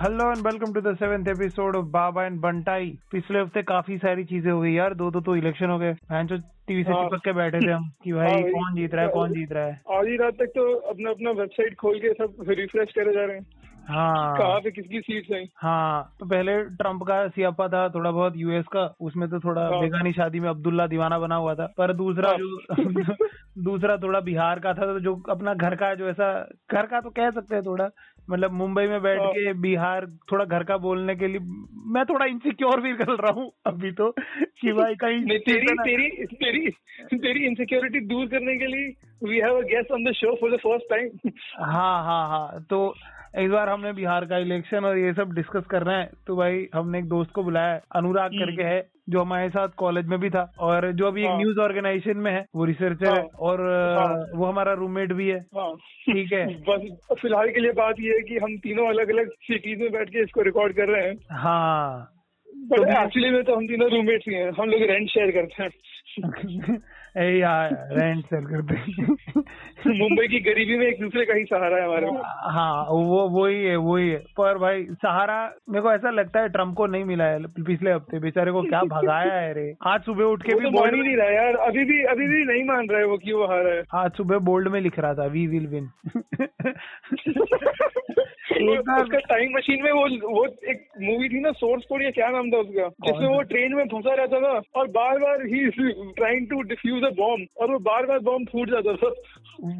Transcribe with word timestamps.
Hello 0.00 0.24
and 0.30 0.46
welcome 0.46 0.72
to 0.72 0.80
the 0.80 0.94
seventh 0.96 1.28
episode 1.28 1.76
of 1.76 1.84
Baba 1.86 2.24
and 2.24 2.40
Bantai 2.40 2.86
पिछले 3.12 3.40
हफ़्ते 3.40 3.62
काफ़ी 3.62 3.98
सारी 3.98 4.24
चीज़ें 4.24 4.50
हो 4.52 4.60
गई 4.60 4.72
यार 4.72 4.94
दो 4.94 5.10
दो 5.10 5.20
तो 5.20 5.36
इलेक्शन 5.36 5.70
हो 5.70 5.78
गए 5.78 5.94
जो 6.24 6.36
टीवी 6.36 6.82
से। 6.82 6.92
चिपक 6.92 7.24
के 7.24 7.32
बैठे 7.32 7.60
थे 7.60 7.70
हम 7.70 7.90
कि 8.04 8.12
भाई 8.12 8.26
हाँ 8.26 8.40
भाई। 8.42 8.50
कौन 8.50 8.74
जीत 8.74 8.94
रहा 8.94 9.04
है 9.04 9.10
कौन 9.10 9.32
जीत 9.32 9.52
रहा 9.52 9.64
है 9.64 9.80
आधी 9.98 10.16
रात 10.16 10.34
तक 10.34 10.46
तो 10.46 10.72
अपना 10.90 11.10
अपना 11.10 11.30
वेबसाइट 11.30 11.74
खोल 11.74 11.98
के 11.98 12.12
सब 12.12 12.44
रिफ्रेश 12.48 12.92
करे 12.92 13.12
जा 13.12 13.24
रहे 13.24 13.36
हैं 13.36 13.46
हाँ 13.88 14.36
कहाँ 14.38 14.60
पे 14.60 14.70
किसकी 14.70 15.00
सीट 15.00 15.30
है 15.30 15.44
हाँ 15.56 16.16
तो 16.20 16.26
पहले 16.26 16.52
ट्रंप 16.74 17.02
का 17.02 17.26
सियापा 17.28 17.68
था 17.68 17.88
थोड़ा 17.88 18.10
बहुत 18.10 18.36
यूएस 18.36 18.64
का 18.72 18.84
उसमें 19.00 19.28
तो 19.28 19.40
थोड़ा 19.40 19.62
हाँ। 19.62 19.80
बेगानी 19.80 20.12
शादी 20.12 20.40
में 20.40 20.48
अब्दुल्ला 20.48 20.86
दीवाना 20.86 21.18
बना 21.18 21.36
हुआ 21.36 21.54
था 21.54 21.66
पर 21.78 21.92
दूसरा 21.92 22.28
हाँ। 22.28 22.38
जो 22.38 23.26
दूसरा 23.62 23.96
थोड़ा 23.96 24.20
बिहार 24.20 24.58
का 24.58 24.72
था 24.74 24.86
तो 24.86 25.00
जो 25.00 25.14
अपना 25.30 25.54
घर 25.54 25.74
का 25.74 25.94
जो 25.94 26.08
ऐसा 26.08 26.32
घर 26.72 26.86
का 26.86 27.00
तो 27.00 27.10
कह 27.10 27.30
सकते 27.30 27.54
हैं 27.54 27.64
थोड़ा 27.64 27.88
मतलब 28.30 28.52
मुंबई 28.52 28.86
में 28.86 29.02
बैठ 29.02 29.20
हाँ। 29.20 29.30
के 29.32 29.52
बिहार 29.52 30.06
थोड़ा 30.32 30.44
घर 30.44 30.64
का 30.64 30.76
बोलने 30.76 31.16
के 31.16 31.26
लिए 31.26 31.40
मैं 31.86 32.04
थोड़ा 32.04 32.26
इनसिक्योर 32.26 32.80
फील 32.80 32.96
कर 32.96 33.12
रहा 33.12 33.32
हूँ 33.32 33.50
अभी 33.66 33.92
तो 33.92 34.10
कि 34.60 34.72
भाई 34.72 34.94
कहीं 34.94 35.38
तेरी 35.38 35.74
तेरी 35.82 36.08
तेरी 36.26 36.70
तेरी 37.16 37.46
इनसिक्योरिटी 37.46 38.00
दूर 38.06 38.26
करने 38.26 38.56
के 38.56 38.66
लिए 38.66 38.94
we 39.28 39.38
have 39.38 39.58
a 39.58 39.66
guest 39.66 39.92
on 39.92 40.04
the 40.04 40.12
show 40.12 40.34
for 40.40 40.56
the 40.56 40.60
first 40.60 40.90
time 40.90 41.30
हाँ 41.60 42.04
हाँ 42.04 42.28
हाँ 42.28 42.66
तो 42.70 42.94
इस 43.34 43.50
बार 43.50 43.68
हमने 43.68 43.92
बिहार 43.92 44.24
का 44.24 44.38
इलेक्शन 44.38 44.84
और 44.84 44.98
ये 44.98 45.12
सब 45.12 45.32
डिस्कस 45.34 45.64
कर 45.70 45.82
रहे 45.82 45.96
हैं 45.96 46.10
तो 46.26 46.36
भाई 46.36 46.66
हमने 46.74 46.98
एक 46.98 47.08
दोस्त 47.08 47.30
को 47.30 47.42
बुलाया 47.42 47.72
है, 47.72 47.80
अनुराग 47.96 48.32
हम्म। 48.32 48.44
करके 48.44 48.62
है 48.64 48.82
जो 49.08 49.20
हमारे 49.20 49.48
साथ 49.48 49.68
कॉलेज 49.76 50.06
में 50.06 50.18
भी 50.20 50.30
था 50.30 50.42
और 50.60 50.90
जो 50.92 51.06
अभी 51.06 51.22
एक 51.22 51.28
हाँ। 51.28 51.38
न्यूज़ 51.38 51.58
ऑर्गेनाइजेशन 51.58 52.18
में 52.18 52.30
है 52.32 52.44
वो 52.54 52.64
रिसर्चर 52.64 53.06
है 53.06 53.12
हाँ। 53.12 53.28
और 53.40 53.60
हाँ। 53.98 54.26
वो 54.34 54.46
हमारा 54.46 54.72
रूममेट 54.72 55.12
भी 55.12 55.28
है 55.28 55.38
हाँ 55.56 55.72
ठीक 56.04 56.32
है 56.32 56.46
बस 56.68 57.16
फ़िलहाल 57.20 57.50
के 57.50 57.60
लिए 57.60 57.72
बात 57.74 58.00
ये 58.00 58.12
है 58.12 58.22
कि 58.22 58.38
हम 58.38 58.56
तीनों 58.58 58.88
अलग 58.88 59.10
अलग 59.10 59.30
सिटीज़ 59.42 59.80
में 59.80 59.90
बैठ 59.92 60.10
के 60.10 60.22
इसको 60.22 60.42
रिकॉर्ड 60.42 60.76
कर 60.76 60.88
रहे 60.88 61.08
हैं 61.08 61.16
हाँ 61.38 62.10
एक्चुअली 62.72 63.30
में 63.30 63.44
तो 63.44 63.54
हम 63.56 63.66
तीनों 63.66 63.90
रूममेट्स 63.90 64.24
ही 64.28 64.34
हैं। 64.34 64.50
हम 64.50 64.68
लोग 64.68 64.82
रेंट 64.82 65.08
शेयर 65.08 65.30
करते 65.30 65.62
हैं। 65.62 65.70
ए 67.18 67.38
यार 67.38 67.88
रेंट 67.92 68.24
सेल 68.24 68.44
करते 68.44 68.74
हैं। 68.74 69.06
मुंबई 69.98 70.28
की 70.28 70.40
गरीबी 70.40 70.76
में 70.76 70.86
एक 70.86 71.00
दूसरे 71.00 71.24
का 71.24 71.34
ही 71.34 71.44
सहारा 71.44 71.76
है 71.76 71.84
हमारे 71.84 72.06
हाँ 72.26 72.82
वो 72.84 73.28
वही 73.28 73.64
है 73.64 73.76
वही 73.76 74.08
है। 74.08 74.16
पर 74.16 74.58
भाई 74.58 74.84
सहारा 74.84 75.52
मेरे 75.70 75.82
को 75.82 75.92
ऐसा 75.92 76.10
लगता 76.10 76.40
है 76.40 76.48
ट्रंप 76.48 76.74
को 76.74 76.86
नहीं 76.86 77.04
मिला 77.04 77.24
है 77.24 77.46
पिछले 77.46 77.92
हफ़्ते। 77.92 78.18
बेचारे 78.18 78.52
को 78.52 78.62
क्या 78.62 78.80
भगाया 78.80 79.32
है 79.32 79.54
रे। 79.54 79.74
आज 79.86 80.00
सुबह 80.00 80.24
उठ 80.24 80.42
के 80.42 80.54
भी 80.54 80.64
तो 80.64 80.70
मान 80.70 80.94
ही 80.94 81.00
नहीं 81.00 81.16
रहा 81.16 81.30
यार। 81.30 81.54
अभी 81.54 81.84
भी 81.84 82.02
अभी 82.04 82.28
भी 82.28 82.44
नहीं 82.44 82.64
मान 82.64 82.86
रहा 82.90 83.00
है 83.00 83.06
वो 83.06 83.18
की 83.18 83.32
वो 83.32 83.46
हारा 83.46 83.70
है। 83.70 83.82
आज 83.94 84.12
सुबह 84.12 84.38
बोल्ड 84.38 84.68
में 84.68 84.80
लिख 84.80 84.98
रहा 84.98 85.14
था 85.14 85.26
वी 85.26 85.46
विल 85.46 85.66
विन 85.66 85.88
वो- 87.28 88.23
उसका 88.52 89.18
टाइम 89.18 89.52
मशीन 89.56 89.82
में 89.82 89.92
वो 89.92 90.32
वो 90.32 90.44
एक 90.70 90.86
मूवी 91.02 91.28
थी 91.28 91.40
ना 91.40 91.52
सोर्स 91.52 91.84
कोड 91.84 92.02
या 92.02 92.10
क्या 92.10 92.28
नाम 92.28 92.50
था 92.50 92.58
उसका? 92.58 92.88
जिसमें 92.88 93.28
वो 93.28 93.42
ट्रेन 93.42 93.74
में 93.74 93.84
फंसा 93.84 94.14
रहता 94.14 94.40
था 94.40 94.80
और 94.80 94.88
बार 94.88 95.18
बार 95.18 95.46
ही 95.46 95.68
trying 96.12 96.48
to 96.50 96.62
defuse 96.62 97.04
a 97.04 97.10
bomb 97.10 97.46
और 97.56 97.72
वो 97.72 97.78
बार 97.78 98.06
बार 98.06 98.18
बॉम्ब 98.18 98.48
फूट 98.48 98.70
जाता 98.70 98.96
था। 98.96 99.12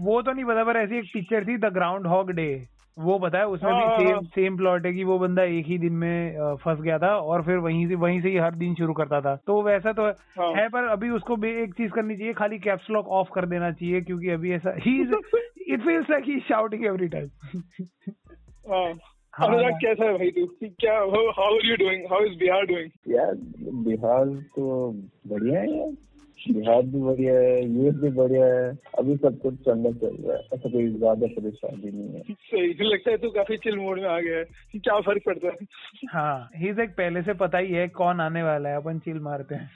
वो 0.04 0.22
तो 0.22 0.32
नहीं 0.32 0.44
पता 0.44 0.64
पर 0.64 0.76
ऐसी 0.76 0.98
एक 0.98 1.04
पिक्चर 1.14 1.44
थी 1.44 1.56
द 1.56 1.64
ग्राउंड 1.64 2.06
हॉग 2.06 2.30
डे 2.30 2.66
वो 2.98 3.18
है 3.34 3.46
उसमें 3.46 3.72
हाँ, 3.72 3.98
भी 3.98 4.06
सेम 4.06 4.20
सेम 4.24 4.56
प्लॉट 4.56 4.84
है 4.86 4.92
कि 4.92 5.04
वो 5.04 5.18
बंदा 5.18 5.42
एक 5.42 5.66
ही 5.66 5.78
दिन 5.78 5.92
में 5.92 6.56
फंस 6.56 6.80
गया 6.80 6.98
था 6.98 7.16
और 7.16 7.42
फिर 7.42 7.56
वहीं 7.56 7.88
से 7.88 7.94
वहीं 7.94 8.22
से 8.22 8.28
ही 8.28 8.36
हर 8.36 8.54
दिन 8.54 8.74
शुरू 8.74 8.92
करता 8.92 9.20
था। 9.20 9.34
तो 9.36 9.62
वैसा 9.62 9.92
तो 9.92 10.02
हाँ। 10.40 10.52
है 10.54 10.68
पर 10.68 10.84
अभी 10.84 11.10
उसको 11.10 11.36
भी 11.36 11.50
एक 11.62 11.74
चीज़ 11.74 11.90
करनी 11.92 12.16
चाहिए 12.16 12.32
खाली 12.32 12.58
कैप्स 12.58 12.90
लॉक 12.90 13.08
ऑफ़ 13.08 13.28
कर 13.34 13.46
देना 13.46 13.70
चाहिए 13.70 14.00
क्योंकि 14.00 14.30
अभी 14.30 14.52
ऐसा 14.52 14.74
ही 14.78 15.00
it 15.02 15.80
feels 15.80 16.10
like 16.10 16.24
he 16.24 16.40
shouting 16.40 16.84
every 16.86 17.08
time. 17.08 17.28
Anurag 18.70 19.72
कैसा 19.72 20.04
है 20.04 20.12
भाई 20.12 20.30
तू 20.30 20.56
क्या 20.62 20.94
how 20.94 21.28
are 21.28 21.66
you 21.66 21.76
doing 21.76 22.12
how 22.12 22.24
is 22.24 22.38
Bihar 22.38 22.66
doing 22.66 22.90
यार 23.08 23.34
बिहार 23.72 24.26
तो 24.26 24.92
बढ़िया 25.26 25.60
है 25.60 25.78
यार। 25.78 25.92
बिहार 26.52 26.82
भी 26.82 27.00
बढ़िया 27.00 27.34
है 27.34 27.64
यूएस 27.64 27.94
भी 27.94 28.08
बढ़िया 28.08 28.46
है। 28.46 28.78
अभी 28.98 29.16
सब 29.16 29.38
कुछ 29.38 29.54
चंगा 29.54 29.90
चल 29.90 30.06
रहा 30.06 30.36
है। 30.36 30.42
ऐसा 30.54 30.56
कोई 30.56 30.88
ज़्यादा 30.88 31.26
परेशानी 31.26 31.90
नहीं 31.90 32.14
है। 32.14 32.22
सही 32.30 32.88
लगता 32.88 33.10
है 33.10 33.16
तू 33.16 33.30
काफ़ी 33.30 33.56
चिल 33.56 33.76
मोड 33.76 34.00
में 34.00 34.08
आ 34.08 34.20
गया 34.20 34.38
है। 34.38 34.44
क्या 34.74 35.00
फ़र्क 35.00 35.22
पड़ता 35.26 35.48
है? 35.48 35.56
हाँ 36.10 36.50
ही 36.56 36.68
एक 36.68 36.80
पहले 36.80 37.22
से 37.22 37.34
पता 37.34 37.58
ही 37.58 37.72
है 37.72 37.88
कौन 37.88 38.20
आने 38.20 38.42
वाला 38.42 38.68
है। 38.68 38.76
अपन 38.76 38.98
चिल 38.98 39.18
मारते 39.18 39.54
हैं। 39.54 39.70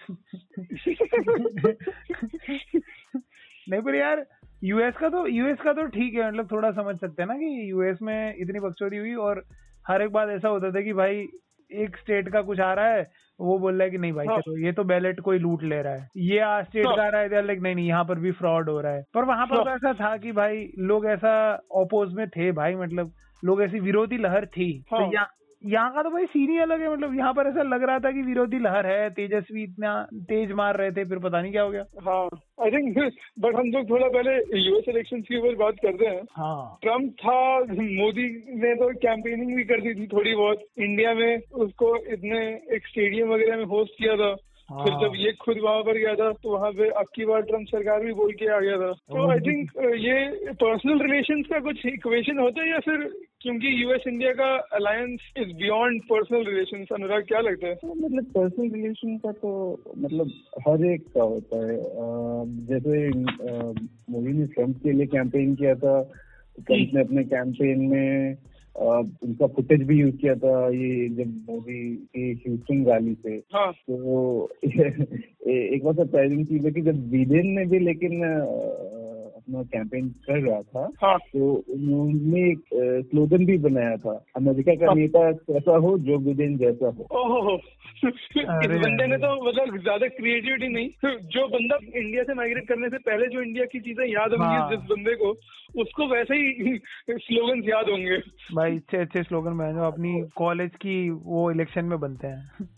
नहीं 3.70 3.80
पर 3.80 3.94
यार 3.94 4.26
यूएस 4.64 4.94
का 4.96 5.08
तो 5.08 5.26
यूएस 5.26 5.58
का 5.60 5.72
तो 5.72 5.86
ठीक 5.86 6.14
है 6.14 6.28
मतलब 6.28 6.50
थोड़ा 6.52 6.70
समझ 6.70 6.96
सकते 6.96 7.22
हैं 7.22 7.28
ना 7.28 7.34
कि 7.34 7.70
यूएस 7.70 7.98
में 8.02 8.34
इतनी 8.38 8.60
बकचोदी 8.60 8.96
हुई 8.96 9.14
और 9.14 9.44
हर 9.88 10.02
एक 10.02 10.10
बार 10.10 10.30
ऐसा 10.30 10.48
होता 10.48 10.70
था 10.70 10.80
कि 10.80 10.92
भाई 10.92 11.26
एक 11.70 11.96
स्टेट 11.96 12.28
का 12.28 12.42
कुछ 12.42 12.60
आ 12.60 12.72
रहा 12.72 12.88
है 12.88 13.10
वो 13.40 13.58
बोल 13.58 13.74
रहा 13.74 13.84
है 13.84 13.90
कि 13.90 13.98
नहीं 13.98 14.12
भाई 14.12 14.26
हाँ। 14.26 14.38
चलो 14.38 14.56
ये 14.56 14.72
तो 14.72 14.84
बैलेट 14.84 15.20
कोई 15.20 15.38
लूट 15.38 15.62
ले 15.62 15.80
रहा 15.82 15.92
है 15.92 16.08
ये 16.16 16.64
स्टेट 16.64 16.86
हाँ। 16.86 16.96
का 16.96 17.02
आ 17.02 17.08
रहा 17.08 17.20
है 17.20 17.46
लाइक 17.46 17.60
नहीं 17.60 17.74
नहीं 17.74 17.86
यहाँ 17.88 18.04
पर 18.04 18.18
भी 18.18 18.32
फ्रॉड 18.32 18.70
हो 18.70 18.80
रहा 18.80 18.92
है 18.92 19.02
पर 19.14 19.24
वहाँ 19.24 19.46
पर 19.46 19.56
तो 19.56 19.64
हाँ। 19.64 19.74
ऐसा 19.74 19.92
था 19.94 20.16
कि 20.16 20.32
भाई 20.32 20.68
लोग 20.78 21.06
ऐसा 21.06 21.32
ओपोज 21.70 22.12
में 22.12 22.28
थे 22.28 22.50
भाई 22.52 22.74
मतलब 22.74 23.12
लोग 23.42 23.62
ऐसी 23.62 23.80
विरोधी 23.80 24.16
लहर 24.16 24.46
थी 24.46 24.72
तो 24.90 24.96
हाँ। 24.96 25.10
यहाँ 25.12 25.26
यहाँ 25.62 25.92
का 25.92 26.02
तो 26.02 26.10
भाई 26.10 26.26
सीन 26.26 26.50
ही 26.50 26.58
अलग 26.58 26.80
है 26.80 26.92
मतलब 26.92 27.14
यहाँ 27.16 27.32
पर 27.34 27.46
ऐसा 27.46 27.62
लग 27.64 27.82
रहा 27.82 27.98
था 27.98 28.10
कि 28.12 28.22
विरोधी 28.22 28.58
लहर 28.58 28.86
है 28.86 29.08
तेजस्वी 29.10 29.62
इतना 29.62 29.92
तेज 30.28 30.52
मार 30.52 30.76
रहे 30.76 30.90
थे 30.90 31.04
फिर 31.04 31.18
पता 31.18 31.40
नहीं 31.40 31.52
क्या 31.52 31.62
हो 31.62 31.70
गया। 31.70 31.84
हाँ 32.04 32.24
आई 32.62 32.70
थिंक 32.70 32.98
बट 33.38 33.56
हम 33.56 33.70
लोग 33.70 33.90
थोड़ा 33.90 34.08
पहले 34.08 34.36
यूएस 34.60 34.88
इलेक्शन 34.88 35.20
के 35.22 35.38
ऊपर 35.38 35.54
बात 35.56 35.76
करते 35.82 36.06
हैं। 36.06 36.22
हाँ। 36.32 36.78
ट्रंप 36.82 37.12
था 37.20 37.38
मोदी 37.94 38.28
ने 38.62 38.74
तो 38.74 38.92
कैंपेनिंग 38.98 39.54
भी 39.56 39.64
कर 39.64 39.80
दी 39.80 39.94
थी 39.94 40.06
थोड़ी 40.06 40.34
बहुत। 40.34 40.64
इंडिया 40.80 41.14
में 41.14 41.38
उसको 41.64 41.96
इतने 42.12 42.44
एक 42.76 42.86
स्टेडियम 42.86 43.28
वगैरह 43.28 43.56
में 43.56 43.64
होस्ट 43.72 43.98
किया 43.98 44.16
था। 44.16 44.36
हाँ। 44.70 44.84
फिर 44.84 44.94
जब 45.00 45.12
ये 45.16 45.32
खुद 45.40 45.58
वहाँ 45.62 45.82
पर 45.82 45.98
गया 45.98 46.14
था 46.14 46.30
तो 46.32 46.50
वहाँ 46.50 46.70
पे 46.72 46.88
अब 46.92 47.06
की 47.14 47.24
बार 47.24 47.42
ट्रंप 47.42 47.66
सरकार 47.68 48.04
भी 48.04 48.12
बोल 48.14 48.32
के 48.32 48.48
आ 48.54 48.58
गया 48.60 48.76
था। 48.78 48.92
तो 48.92 49.30
आई 49.30 49.40
थिंक 49.46 49.70
ये 49.98 50.52
पर्सनल 50.54 51.02
रिलेशन 51.02 51.42
का 51.42 51.60
कुछ 51.66 51.86
इक्वेशन 51.86 52.38
होता 52.38 52.62
है 52.62 52.70
या 52.70 52.78
फिर 52.86 53.10
क्योंकि 53.40 53.82
यूएस 53.82 54.00
इंडिया 54.08 54.32
का 54.32 54.54
alliance 54.54 55.20
is 55.38 55.48
beyond 55.48 56.02
personal 56.02 56.44
relations 56.44 56.88
Anurag 56.94 57.22
क्या 57.22 57.40
लगता 57.40 57.66
है? 57.66 57.74
तो 57.74 57.94
मतलब 57.94 58.24
पर्सनल 58.24 58.70
रिलेशन 58.70 59.16
का 59.16 59.32
तो 59.32 59.80
मतलब 59.98 60.30
हर 60.68 60.84
एक 60.84 61.04
का 61.14 61.22
होता 61.22 61.56
है। 61.56 61.76
जैसे 62.66 63.08
मोदी 64.12 64.32
ने 64.32 64.46
ट्रंप 64.46 64.76
के 64.82 64.92
लिए 64.92 65.06
कैंपेन 65.06 65.54
किया 65.54 65.74
था 65.74 66.02
ट्रंप 66.58 66.90
ने 66.94 67.00
अपने 67.00 67.24
कैंपेन 67.24 67.80
में 67.80 68.36
उनका 68.76 69.46
फुटेज 69.46 69.82
भी 69.82 70.00
यूज़ 70.00 70.16
किया 70.16 70.34
था 70.34 70.68
ये 70.68 71.08
जब 71.08 71.28
मोदी 71.50 71.96
की 71.96 72.42
ह्यूस्टन 72.46 72.84
रैली 72.86 73.14
से 73.14 73.42
हाँ। 73.54 73.72
तो 73.72 74.50
ए- 74.64 75.70
एक 75.74 75.84
बार 75.84 75.94
सरप्राइजिंग 75.94 76.46
चीज़ 76.46 76.64
है 76.64 76.70
कि 76.70 76.80
जब 76.80 77.10
बिडेन 77.10 77.46
ने 77.46 77.64
भी 77.66 77.78
लेकिन 77.78 78.20
अपना 79.48 79.62
कैंपेन 79.62 80.08
कर 80.08 80.40
रहा 80.48 80.60
था 80.62 80.90
हाँ। 81.02 81.18
तो 81.18 81.52
उन्होंने 81.72 82.40
एक 82.50 82.62
स्लोगन 83.10 83.46
भी 83.46 83.58
बनाया 83.58 83.96
था 83.96 84.24
अमेरिका 84.36 84.74
का 84.74 84.86
हाँ। 84.86 84.94
नेता 84.94 85.32
कैसा 85.32 85.76
हो 85.76 85.98
जो 85.98 86.18
बिडेन 86.18 86.56
जैसा 86.58 86.86
हो। 86.86 87.06
ओहो। 87.12 87.56
इस 88.08 88.80
बंदे 88.80 89.06
ने 89.06 89.16
तो 89.16 89.48
मतलब 89.48 89.78
ज़्यादा 89.82 90.06
क्रिएटिविटी 90.08 90.68
नहीं 90.68 90.88
जो 91.28 91.46
बंदा 91.48 91.78
इंडिया 91.98 92.22
से 92.22 92.34
माइग्रेट 92.34 92.68
करने 92.68 92.88
से 92.88 92.98
पहले 92.98 93.26
जो 93.26 93.42
इंडिया 93.42 93.64
की 93.64 93.80
चीज़ें 93.80 94.06
याद 94.06 94.30
होंगी 94.32 94.54
हाँ। 94.54 94.70
जिस 94.70 94.80
बंदे 94.80 95.14
को 95.14 95.30
उसको 95.80 96.06
वैसे 96.06 96.34
ही 96.34 96.78
स्लोगन 97.10 97.62
याद 97.64 97.88
होंगे। 97.88 98.18
भाई 98.54 98.76
अच्छे 98.76 98.96
अच्छे 98.96 99.22
स्लोगन 99.22 99.72
जो 99.74 99.82
अपनी 99.82 100.22
कॉलेज 100.36 100.70
की 100.70 101.10
वो 101.10 101.50
इलेक्शन 101.50 101.84
में 101.84 102.00
बनते 102.00 102.26
हैं। 102.26 102.68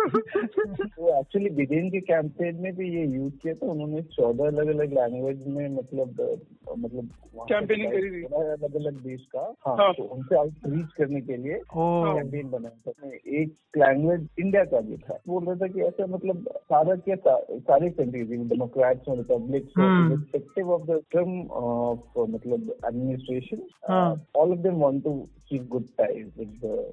तो 0.00 1.18
एक्चुअली 1.18 1.50
बिडेन 1.50 1.90
के 1.90 2.00
कैंपेन 2.00 2.56
में 2.56 2.74
भी 2.76 2.88
ये 2.96 3.06
यूज़ 3.06 3.32
किया 3.32 3.54
था 3.54 3.66
उन्होंने 3.66 4.02
चौदह 4.02 4.46
अलग 4.46 4.68
अलग 4.68 4.92
लैंग्वेज 4.92 5.46
में 5.46 5.68
मतलब 5.68 6.38
मतलब 6.78 7.08
Campaigning 7.52 7.90
करी 7.90 8.10
थी। 8.10 8.22
अलग 8.24 8.74
अलग 8.76 8.94
देश 9.02 9.26
का 9.36 9.40
हाँ, 9.66 9.76
हाँ। 9.76 9.92
तो 9.92 10.02
उनसे 10.02 10.36
आउटरीच 10.36 10.92
करने 10.96 11.20
के 11.20 11.36
लिए 11.36 11.58
कैंपेन 11.70 12.50
बनाया 12.50 12.92
था 12.92 13.10
एक 13.10 13.54
लैंग्वेज 13.76 14.28
इंडिया 14.40 14.64
का 14.64 14.80
भी 14.80 14.96
था 14.96 15.18
बोल 15.28 15.44
रहा 15.44 15.54
था 15.56 15.66
कि 15.66 15.80
ऐसा 15.80 16.06
मतलब 16.06 16.48
सारा 16.56 16.94
क्या 16.96 17.16
सा, 17.16 17.36
सारे 17.50 17.90
कंट्रीज़ 17.90 18.32
डेमोक्रेट्स 18.48 19.08
और 19.08 19.16
republics 19.16 19.72
hmm. 19.78 20.10
Respective 20.10 20.72
of 20.72 20.82
the 20.82 21.00
term 21.12 21.40
of 21.64 22.18
मतलब 22.18 22.74
एडमिनिस्ट्रेशन 22.86 23.62
हाँ। 23.88 24.08
All 24.36 24.52
of 24.52 24.58
them 24.58 24.74
want 24.74 25.02
to 25.04 25.28
keep 25.48 25.68
good 25.68 25.84
ties 25.98 26.32
with 26.38 26.92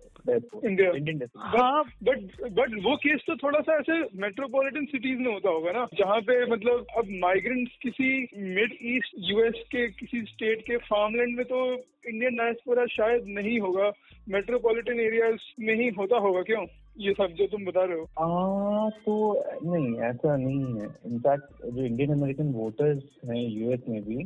Indian 0.65 1.27
हाँ 1.37 1.83
बट 2.03 2.51
बट 2.51 2.73
वो 2.85 2.95
केस 2.97 3.21
तो 3.27 3.35
थोड़ा 3.35 3.59
सा 3.59 3.75
ऐसे 3.75 3.99
मेट्रोपॉलिटन 4.21 4.85
सिटीज़ 4.85 5.19
में 5.19 5.31
होता 5.33 5.49
होगा 5.49 5.71
ना 5.71 5.85
जहाँ 5.93 6.19
पे 6.21 6.39
मतलब 6.51 6.85
अब 6.97 7.09
माइग्रेंट्स 7.19 7.77
किसी 7.81 8.09
मिड 8.55 8.77
ईस्ट 8.95 9.15
यूएस 9.29 9.63
के 9.71 9.87
किसी 9.91 10.21
स्टेट 10.21 10.61
के 10.61 10.77
फार्मलैंड 10.87 11.35
में 11.37 11.45
तो 11.45 11.61
इंडियन 12.09 12.35
डायस्पोरा 12.35 12.85
शायद 12.85 13.23
नहीं 13.37 13.59
होगा 13.59 13.91
मेट्रोपॉलिटन 14.27 14.99
एरियाज़ 14.99 15.47
में 15.59 15.73
ही 15.75 15.89
होता 15.97 16.17
होगा 16.17 16.41
क्यों 16.41 16.65
ये 16.99 17.13
सब 17.13 17.33
जो 17.33 17.47
तुम 17.47 17.65
बता 17.65 17.83
रहे 17.83 17.97
हो 17.97 18.03
आ, 18.03 18.89
तो 18.89 19.43
नहीं 19.65 19.99
ऐसा 20.01 20.35
नहीं 20.37 20.79
है 20.79 20.87
इनफैक्ट 21.05 21.65
जो 21.65 21.85
इंडियन 21.85 22.13
अमेरिकन 22.13 22.51
वोटर्स 22.53 23.03
हैं 23.25 23.41
यूएस 23.49 23.83
में 23.89 24.01
भी। 24.03 24.17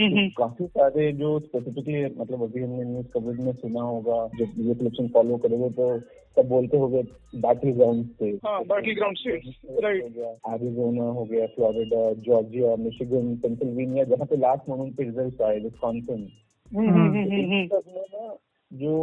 काफ़ी 0.00 0.66
सारे 0.66 1.12
जो 1.12 1.38
स्पेसिफिकली 1.40 2.04
मतलब 2.16 2.42
अभी 2.42 2.62
हमने 2.62 2.84
न्यूज़ 2.84 3.06
कवरेज 3.06 3.40
में 3.40 3.52
सुना 3.52 3.82
होगा 3.82 4.26
जब 4.38 4.52
ये 4.58 4.74
सिलेक्शन 4.74 5.08
फॉलो 5.08 5.36
करोगे 5.36 5.68
तो 5.70 5.88
सब 6.36 6.48
बोलते 6.48 6.76
होंगे 6.76 7.02
बैटल 7.38 7.70
ग्राउंड 7.70 8.06
से 8.18 8.30
हाँ 8.44 8.62
बैटल 8.64 8.94
ग्राउंड 8.94 9.84
राइट 9.84 10.16
एरिजोना 10.50 11.10
हो 11.10 11.24
गया 11.24 11.46
फ्लोरिडा 11.46 12.12
जॉर्जिया 12.22 12.76
मिशिगन 12.76 13.34
पेंसिल्वेनिया 13.36 14.04
जहाँ 14.04 14.26
पे 14.26 14.36
लास्ट 14.36 14.68
मोमेंट 14.68 14.96
पे 14.96 15.04
रिज़ल्ट 15.04 15.42
आए 15.42 15.58
विस्कॉन्सिन 15.60 16.28
ना 16.70 18.34
जो 18.70 18.96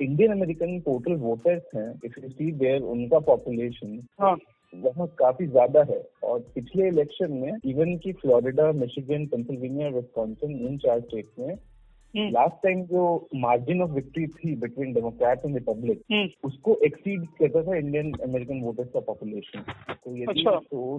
इंडियन 0.00 0.32
अमेरिकन 0.32 0.78
टोटल 0.80 1.12
वोटर्स 1.18 1.62
हैं 1.74 1.90
इफ़ 2.04 2.20
यू 2.20 2.28
सी 2.28 2.50
देयर 2.52 2.82
उनका 2.92 3.18
पॉपुलेशन 3.26 4.00
हाँ। 4.20 4.36
वहाँ 4.72 5.06
काफ़ी 5.18 5.46
ज़्यादा 5.46 5.82
है। 5.90 6.00
और 6.22 6.38
पिछले 6.54 6.88
इलेक्शन 6.88 7.32
में 7.32 7.52
इवन 7.64 7.96
की 7.96 8.12
फ्लोरिडा 8.12 8.70
मिशिगन 8.72 9.26
पेंसिल्वेनिया 9.26 9.88
विस्कॉन्सिन 9.88 10.58
इन 10.66 10.78
चार 10.78 11.00
स्टेट 11.00 11.28
में 11.38 11.54
हम्म, 12.14 12.28
लास्ट 12.30 12.54
टाइम 12.62 12.82
जो 12.84 13.28
मार्जिन 13.34 13.82
ऑफ़ 13.82 13.90
विक्ट्री 13.90 14.26
थी 14.26 14.54
between 14.56 14.92
Democrat 14.92 15.44
and 15.46 15.54
republic 15.54 16.02
hmm, 16.12 16.28
उसको 16.44 16.74
एक्सीड 16.84 17.26
करता 17.38 17.62
था 17.62 17.76
इंडियन 17.76 18.12
अमेरिकन 18.24 18.60
वोटर्स 18.62 18.88
का 18.88 19.00
पॉपुलेशन 19.06 19.60
तो 19.92 20.16
यदि 20.16 20.30
अच्छा। 20.30 20.58
तो 20.70 20.98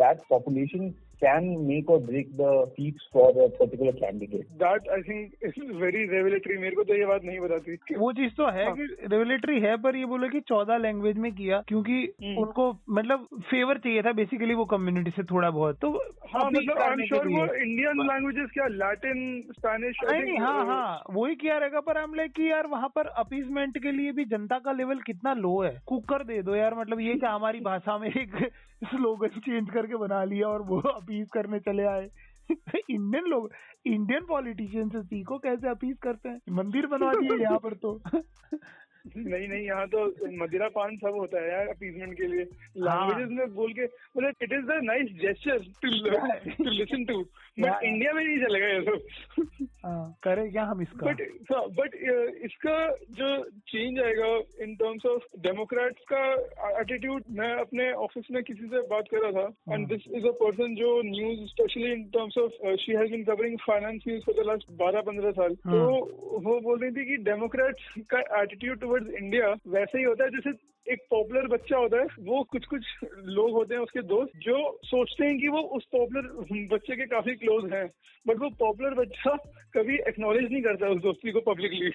दैट 0.00 0.20
पॉपुलेशन 0.30 0.90
कैन 1.22 1.48
मेक 1.62 1.90
और 1.90 1.98
break 2.02 2.28
the 2.36 2.50
seats 2.70 3.08
for 3.12 3.38
a 3.38 3.46
particular 3.56 3.92
candidate 3.96 4.46
that 4.60 4.88
I 4.90 5.02
think 5.02 5.32
is 5.46 5.72
very 5.76 6.04
revelatory 6.08 6.58
मेरे 6.58 6.76
को 6.76 6.84
तो 6.84 6.94
ये 6.94 7.06
बात 7.06 7.24
नहीं 7.24 7.40
बताती 7.40 7.96
वो 7.96 8.12
चीज़ 8.12 8.32
तो 8.34 8.46
है 8.48 8.64
हाँ। 8.64 8.74
कि 8.76 8.86
रेगुलेटरी 9.04 9.60
है 9.60 9.76
पर 9.82 9.96
ये 9.96 10.04
बोले 10.06 10.28
कि 10.28 10.40
चौदह 10.48 10.76
लैंग्वेज 10.78 11.18
में 11.18 11.32
किया 11.32 11.60
क्योंकि 11.68 11.98
हम्म। 12.22 12.36
उनको 12.38 12.70
मतलब 12.90 13.26
फेवर 13.50 13.78
चाहिए 13.78 14.02
था 14.02 14.12
बेसिकली 14.14 14.54
वो 14.54 14.64
कम्युनिटी 14.66 15.10
से 15.10 15.24
थोड़ा 15.24 15.50
बहुत 15.50 15.78
तो 15.80 15.92
हाँ 16.30 16.44
मतलब 16.48 16.78
आई 16.78 16.92
एम 16.92 17.04
श्योर 17.04 17.28
वो। 17.28 17.44
इंडियन 17.58 18.02
लैंग्वेजेस 18.04 18.50
क्या 18.54 18.66
लैटिन 18.76 19.20
स्पेनिश 19.50 20.00
नहीं 20.04 20.22
नहीं 20.22 20.38
हाँ 20.38 20.64
हाँ 20.66 21.02
वही 21.12 21.34
किया 21.36 21.58
रहेगा 21.58 21.80
पर 21.82 21.98
हम 21.98 22.14
लाइक 22.14 22.32
कि 22.32 22.50
यार 22.50 22.66
वहाँ 22.68 22.88
पर 22.94 23.06
अपीजमेंट 23.18 23.78
के 23.82 23.92
लिए 23.92 24.12
भी 24.12 24.24
जनता 24.30 24.58
का 24.58 24.72
लेवल 24.72 25.00
कितना 25.06 25.34
लो 25.36 25.60
है 25.60 25.78
कुकर 25.86 26.24
दे 26.24 26.42
दो 26.42 26.56
यार 26.56 26.74
मतलब 26.74 27.00
ये 27.00 27.14
क्या 27.16 27.30
हमारी 27.32 27.60
भाषा 27.62 27.98
में 27.98 28.08
एक 28.10 28.36
स्लोगन 28.90 29.28
चेंज 29.28 29.70
करके 29.70 29.96
बना 29.96 30.24
लिया 30.24 30.48
और 30.48 30.62
वो 30.62 30.80
अपीज 30.88 31.28
करने 31.32 31.58
चले 31.58 31.82
आए। 31.82 32.10
इंडियन 32.90 33.24
लोग 33.24 33.50
इंडियन 33.86 34.24
पॉलिटिशियन 34.24 34.88
से 34.88 35.02
सीखो 35.02 35.38
कैसे 35.38 35.68
अपीज 35.68 35.96
करते 36.02 36.28
हैं? 36.28 36.40
मंदिर 36.50 36.86
बनवा 36.86 37.12
दिए 37.12 37.42
यहाँ 37.42 37.58
पर 37.58 37.74
तो। 37.74 38.00
नहीं 39.16 39.48
नहीं 39.48 39.66
यहाँ 39.66 39.86
तो 39.86 40.06
मदिरा 40.42 40.68
पान 40.68 40.96
सब 40.96 41.14
होता 41.14 41.42
है 41.42 41.52
यार 41.52 41.68
अपीजमेंट 41.68 42.16
के 42.16 42.26
लिए। 42.26 42.42
हाँ। 42.42 43.08
लैंग्वेजेस 43.08 43.38
में 43.38 43.54
बोल 43.54 43.72
के 43.72 43.84
मतलब 43.84 44.32
it 44.42 44.52
is 44.52 44.64
the 44.64 44.80
nice 44.82 45.12
gesture 45.12 45.58
to 45.58 45.88
to 46.64 46.70
listen 46.70 47.04
to 47.04 47.22
but 47.60 47.84
India 47.84 48.12
में 48.12 48.24
नहीं 48.24 48.38
चलेगा 48.38 48.66
ये 48.66 48.82
सब। 48.82 49.00
हाँ, 49.40 49.66
करें 49.84 50.50
क्या 50.52 50.64
हम 50.64 50.82
इसका? 50.82 51.06
बट 51.06 51.20
बट 51.76 51.94
इसका 52.44 52.76
जो 53.10 53.28
चेंज 53.68 53.98
आएगा 54.00 54.26
इन 54.64 54.74
टर्म्स 54.74 55.06
ऑफ़ 55.06 55.22
डेमोक्रेट्स 55.40 56.04
का 56.12 56.22
एटीट्यूड 56.80 57.24
मैं 57.30 57.52
अपने 57.54 57.90
ऑफ़िस 58.06 58.30
में 58.30 58.42
किसी 58.42 58.66
से 58.66 58.80
बात 58.86 59.08
कर 59.10 59.22
रहा 59.22 59.42
था 59.42 59.74
and 59.74 59.86
this 59.88 60.06
is 60.16 60.26
a 60.26 60.32
person 60.40 60.74
जो 60.74 60.90
news 61.04 61.44
specially 61.50 61.92
in 61.92 62.04
terms 62.08 62.38
of 62.38 62.76
she 62.76 62.92
has 62.92 63.10
been 63.10 63.24
covering 63.24 63.58
finance 63.66 64.02
news 64.08 64.24
for 64.24 64.42
the 64.42 64.46
last 64.46 64.70
बारह 64.78 65.00
पंद्रह 65.00 65.30
साल 65.30 65.54
तो 65.66 65.86
वो 66.40 66.60
बोल 66.60 66.78
रही 66.78 66.90
थी 66.90 67.04
कि 67.04 67.16
डेमोक्रेट्स 67.24 67.94
का 68.10 68.20
एटीट्यूड 68.42 68.80
टुवर्ड्स 68.80 69.14
इंडिया 69.14 69.54
वैसे 69.68 69.98
ही 69.98 70.04
होता 70.04 70.24
है 70.24 70.30
जैसे 70.30 70.52
एक 70.92 71.00
पॉपुलर 71.10 71.46
बच्चा 71.48 71.76
होता 71.76 71.96
है, 71.96 72.06
वो 72.20 72.42
कुछ 72.52 72.64
कुछ 72.66 72.84
लोग 73.28 73.50
होते 73.52 73.74
हैं 73.74 73.80
उसके 73.82 74.02
दोस्त, 74.02 74.32
जो 74.38 74.78
सोचते 74.84 75.26
हैं 75.26 75.38
कि 75.40 75.48
वो 75.48 75.60
उस 75.76 75.84
पॉपुलर 75.92 76.66
बच्चे 76.72 76.96
के 76.96 77.06
काफ़ी 77.06 77.34
क्लोज 77.42 77.72
हैं 77.72 77.86
बट 78.26 78.38
वो 78.38 78.48
पॉपुलर 78.60 78.94
बच्चा 78.94 79.34
कभी 79.76 79.94
एक्नोलेज 80.08 80.50
नहीं 80.52 80.62
करता 80.62 80.88
उस 80.88 81.00
दोस्ती 81.02 81.32
को 81.32 81.40
publicly 81.44 81.88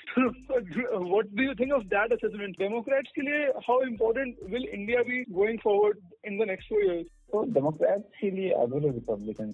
what 1.11 1.27
do 1.35 1.43
you 1.43 1.53
think 1.59 1.73
of 1.73 1.83
that 1.93 2.13
assessment 2.13 2.57
democrats 2.59 3.11
के 3.15 3.21
लिए 3.21 3.43
how 3.67 3.81
important 3.87 4.37
will 4.51 4.65
India 4.69 5.01
be 5.09 5.23
going 5.31 5.59
forward 5.63 5.97
in 6.27 6.37
the 6.37 6.47
next 6.49 6.69
four 6.69 6.83
years 6.83 7.07
तो 7.35 7.51
डेमोक्रेट्स 7.51 8.19
के 8.21 8.31
लिए 8.31 8.49
एज 8.49 8.69
वेल 8.69 8.85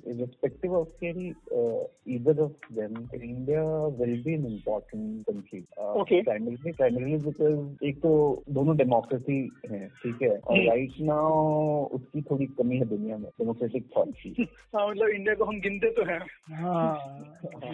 एज 0.07 0.21
ऑफ़ 0.71 0.87
के 1.03 1.29
either 2.13 2.39
of 2.39 2.73
them 2.73 3.21
India 3.23 3.85
will 3.85 4.23
be 4.23 4.33
an 4.33 4.45
important 4.45 5.25
country 5.25 5.65
primarily 6.21 6.71
primarily 6.71 7.17
because 7.17 7.85
एक 7.85 7.97
तो 7.97 8.43
दोनों 8.49 8.77
democracy 8.77 9.61
है 9.71 9.87
ठीक 9.87 10.21
है? 10.21 10.37
और 10.37 10.65
राइट 10.65 10.91
नाउ 11.01 11.85
उसकी 11.85 12.21
थोड़ी 12.21 12.45
कमी 12.45 12.77
है 12.77 12.85
दुनिया 12.85 13.17
में 13.17 13.29
डेमोक्रेटिक 13.29 13.89
थॉट 13.97 14.07
की 14.07 14.29
मतलब 14.75 15.07
इंडिया 15.07 15.35
को 15.35 15.45
हम 15.45 15.59
गिनते 15.59 15.89
तो 15.89 16.05
हैं। 16.05 16.19
हाँ, 16.19 16.73
हाँ, 16.73 17.73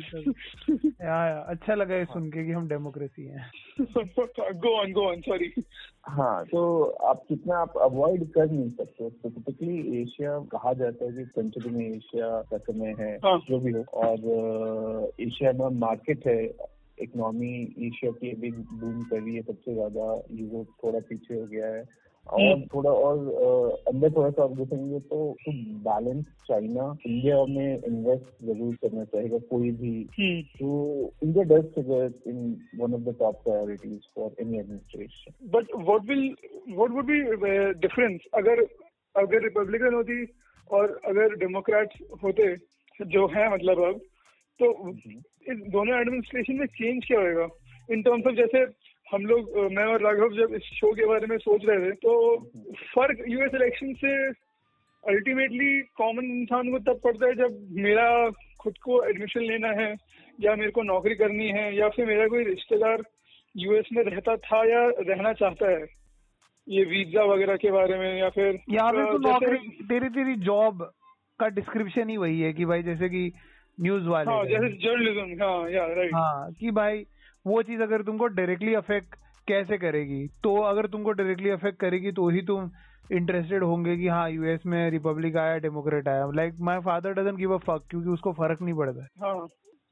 हाँ, 1.01 1.45
अच्छा 1.47 1.75
लगा 1.75 2.03
सुन 2.03 2.29
के 2.29 2.39
हम 2.39 2.67
डेमोक्रेसी 2.67 3.25
है। 3.25 3.51
Go 3.81 4.81
on 4.81 4.91
go 4.91 5.01
on 5.01 5.21
sorry 5.21 5.53
हाँ 6.05 6.45
तो 6.45 6.83
आप 6.83 7.23
कितना 7.29 7.57
आप 7.57 7.77
अवॉइड 7.77 8.31
कर 8.31 8.51
नहीं 8.51 8.71
सकते 8.71 9.09
स्पेसिफिकली 9.09 9.96
एशिया 10.01 10.37
कहा 10.51 10.73
जाता 10.73 11.05
है 11.05 11.11
कि 11.11 11.25
सेंचुरी 11.25 11.69
में 11.69 11.85
एशिया 11.85 12.29
का 12.51 12.57
समय 12.69 12.95
है 12.99 13.13
हाँ। 13.25 13.37
जो 13.49 13.59
भी 13.59 13.71
हो। 13.71 13.83
और 14.03 15.11
एशिया 15.21 15.51
में 15.53 15.79
मार्केट 15.79 16.27
है 16.27 16.41
इकोनॉमी 16.97 17.53
एशिया 17.87 18.11
की 18.11 18.31
अभी 18.31 18.51
बूम 18.51 19.01
कर 19.03 19.21
रही 19.21 19.35
है 19.35 19.41
सबसे 19.43 19.73
ज़्यादा। 19.73 20.11
यूरोप 20.33 20.67
थोड़ा 20.83 20.99
पीछे 21.09 21.33
हो 21.35 21.45
गया 21.47 21.67
है। 21.67 21.83
और 22.25 22.41
हम्म। 22.41 22.65
थोड़ा 22.73 22.91
और 22.91 23.17
अंदर 23.87 24.09
थोड़ा 24.11 24.29
सा 24.29 24.43
आप 24.43 24.51
देखेंगे 24.51 24.99
तो 25.09 25.17
बैलेंस 25.83 26.25
चाइना 26.47 26.87
इंडिया 27.07 27.35
में 27.49 27.83
इन्वेस्ट 27.87 28.43
ज़रूर 28.45 28.73
करना 28.81 29.03
चाहेगा 29.03 29.37
कोई 29.51 29.69
भी। 29.71 29.91
हम्म। 30.19 30.41
तो 30.57 30.71
India 31.23 31.43
does 31.51 31.69
figure 31.75 32.11
in 32.29 32.41
one 32.79 32.93
of 32.93 33.01
the 33.01 33.15
top 33.19 33.39
priorities 33.43 34.01
for 34.15 34.35
any 34.41 34.59
administration 34.59 35.47
but 35.53 35.75
what 35.77 36.09
will 36.09 36.27
what 36.73 36.91
would 36.91 37.05
be 37.05 37.21
difference 37.87 38.27
अगर 38.33 38.65
अगर 39.17 39.43
रिपब्लिकन 39.43 39.93
होती 39.93 40.23
और 40.69 40.99
अगर 41.05 41.35
डेमोक्रेट्स 41.35 42.01
होते 42.23 42.55
जो 42.99 43.27
है 43.27 43.51
मतलब 43.53 43.83
अब 43.83 43.99
तो 44.59 44.89
इस 45.51 45.57
दोनों 45.71 45.99
एडमिनिस्ट्रेशन 45.99 46.53
में 46.53 46.65
चेंज 46.65 47.05
क्या 47.07 47.19
होगा 47.19 47.47
इन 47.89 48.01
टर्म्स 48.01 48.27
ऑफ़ 48.27 48.35
जैसे 48.35 48.65
हम 49.07 49.25
लोग 49.25 49.57
मैं 49.71 49.83
और 49.83 50.01
राघव 50.01 50.33
जब 50.37 50.53
इस 50.53 50.63
शो 50.73 50.93
के 50.93 51.05
बारे 51.05 51.27
में 51.27 51.37
सोच 51.37 51.65
रहे 51.65 51.85
थे 51.85 51.91
तो 51.95 52.37
फ़र्क 52.95 53.23
यूएस 53.27 53.51
इलेक्शन 53.55 53.93
से 53.93 54.13
अल्टीमेटली 55.03 55.81
कॉमन 55.97 56.25
इंसान 56.25 56.71
को 56.71 56.79
तब 56.79 56.99
पड़ता 57.03 57.27
है 57.27 57.35
जब 57.35 57.59
मेरा 57.71 58.07
खुद 58.59 58.77
को 58.77 59.03
एडमिशन 59.03 59.41
लेना 59.41 59.69
है 59.81 59.95
या 60.39 60.55
मेरे 60.55 60.71
को 60.71 60.83
नौकरी 60.83 61.15
करनी 61.15 61.47
है 61.47 61.75
या 61.75 61.89
फिर 61.89 62.05
मेरा 62.05 62.27
कोई 62.27 62.43
रिश्तेदार 62.43 63.03
यूएस 63.55 63.89
में 63.93 64.03
रहता 64.03 64.35
था 64.37 64.63
या 64.69 64.81
रहना 64.99 65.33
चाहता 65.33 65.69
है। 65.69 65.85
ये 66.67 66.83
वीज़ा 66.83 67.23
वगैरह 67.23 67.55
के 67.55 67.71
बारे 67.71 67.97
में 67.97 68.19
या 68.19 68.29
फिर 68.29 68.59
यहाँ 68.69 68.91
पे 68.91 69.05
तो 69.05 69.17
नौकरी 69.17 69.57
तेरी 69.83 70.09
तेरी 70.09 70.35
जॉब 70.35 70.83
का 71.39 71.47
डिस्क्रिप्शन 71.47 72.09
ही 72.09 72.17
वही 72.17 72.39
है 72.41 72.53
कि 72.53 72.65
भाई 72.65 72.83
जैसे 72.83 73.09
कि 73.09 73.31
न्यूज़ 73.81 74.07
वाले 74.07 74.31
हाँ। 74.31 74.45
जैसे 74.45 74.69
जर्नलिज्म 74.77 75.43
हाँ 75.43 75.69
या 75.69 75.85
राइट 75.85 76.13
हाँ 76.13 76.51
कि 76.51 76.71
भाई 76.71 77.05
वो 77.45 77.61
चीज़ 77.63 77.81
अगर 77.81 78.01
तुमको 78.01 78.27
डायरेक्टली 78.27 78.73
अफेक्ट 78.73 79.15
कैसे 79.47 79.77
करेगी? 79.77 80.27
तो 80.43 80.55
अगर 80.61 80.87
तुमको 80.87 81.11
डायरेक्टली 81.11 81.49
अफेक्ट 81.49 81.79
करेगी 81.79 82.11
तो 82.11 82.29
ही 82.29 82.41
तुम 82.41 82.69
इंटरेस्टेड 83.11 83.63
होंगे 83.63 83.95
कि 83.97 84.07
हाँ 84.07 84.29
यूएस 84.29 84.65
में 84.65 84.89
रिपब्लिक 84.91 85.37
आया 85.37 85.57
डेमोक्रेट 85.57 86.07
आया। 86.07 86.25
Like 86.35 86.55
my 86.61 86.79
father 86.79 87.13
doesn't 87.13 87.37
give 87.37 87.53
a 87.53 87.57
fuck 87.57 87.85
क्योंकि 87.89 88.09
उसको 88.09 88.33
फ़र्क 88.33 88.61
नहीं 88.61 88.73
पड़ता। 88.73 89.01
है। 89.01 89.31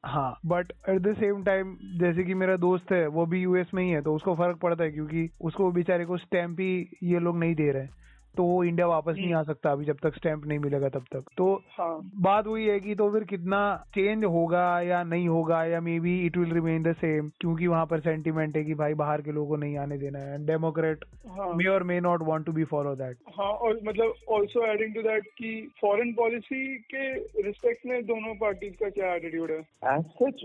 हाँ। 0.06 0.40
But 0.46 0.72
at 0.90 1.02
the 1.02 1.14
same 1.14 1.44
time 1.44 1.76
जैसे 2.00 2.24
कि 2.24 2.34
मेरा 2.34 2.56
दोस्त 2.56 2.92
है, 2.92 3.08
वो 3.08 3.26
भी 3.26 3.42
यूएस 3.42 3.72
में 3.74 3.84
ही 3.84 3.90
है 3.90 4.02
तो 4.02 4.16
उसको 4.16 4.36
फ़र्क 4.36 4.58
पड़ता 4.58 4.84
है 4.84 4.92
क्योंकि 4.92 5.30
उसको 5.42 5.72
बेचारे 5.72 6.06
को 6.06 6.18
स्टैम्प 6.18 6.60
ही 6.60 6.90
ये 7.04 7.20
लोग 7.20 7.40
नहीं 7.40 7.56
दे 7.56 7.72
रहे 7.72 7.84
हैं। 7.84 7.90
तो 8.38 8.44
वो 8.44 8.64
इंडिया 8.64 8.88
वापस 8.88 9.16
नहीं 9.18 9.34
आ 9.34 9.44
सकता 9.44 9.72
अभी 9.72 9.86
जब 9.86 9.98
तक 10.04 10.16
स्टैम्प 10.16 10.46
नहीं 10.46 10.60
मिलेगा 10.60 10.90
तब 10.90 11.06
तक। 11.14 11.24
तो 11.38 11.54
हाँ। 11.78 12.12
बात 12.22 12.48
वही 12.48 12.66
है 12.66 12.80
कि 12.80 12.96
तो 12.96 13.10
फिर 13.12 13.24
कितना 13.24 13.60
चेंज 13.96 14.24
होगा 14.26 14.66
या 14.82 15.04
नहीं 15.04 15.28
होगा 15.28 15.64
या 15.66 15.82
maybe 16.00 16.20
it 16.26 16.38
will 16.38 16.54
remain 16.54 16.84
the 16.84 16.94
same 16.96 17.30
क्योंकि 17.42 17.68
वहाँ 17.68 17.86
पर 17.86 18.00
सेंटीमेंट 18.00 18.58
है 18.58 18.64
कि 18.64 18.74
भाई 18.74 18.94
बाहर 18.94 19.22
के 19.22 19.32
लोगों 19.32 19.50
को 19.50 19.56
नहीं 19.56 19.78
आने 19.78 19.98
देना 19.98 20.20
है। 20.20 20.46
डेमोक्रेट 20.46 21.06
हाँ। 21.28 21.54
मे 21.54 21.66
और 21.66 21.84
may 21.84 22.00
not 22.00 22.22
want 22.22 22.46
to 22.46 22.52
be 22.52 22.64
follow 22.64 22.96
that 22.96 23.18
हाँ 23.40 23.52
और 23.52 23.80
मतलब 23.84 24.14
ऑल्सो 24.30 24.66
एडिंग 24.66 24.96
टू 24.96 25.02
दैट 25.02 25.28
कि 25.38 25.72
फॉरेन 25.82 26.14
पॉलिसी 26.14 26.78
के 26.78 27.14
रिस्पेक्ट 27.42 27.86
में 27.86 28.02
दोनों 28.06 28.36
पार्टी 28.36 28.70
का 28.70 28.90
क्या 28.90 29.14
एटीट्यूड 29.14 29.52
है? 29.52 29.60
एज 29.94 30.06
सच 30.24 30.44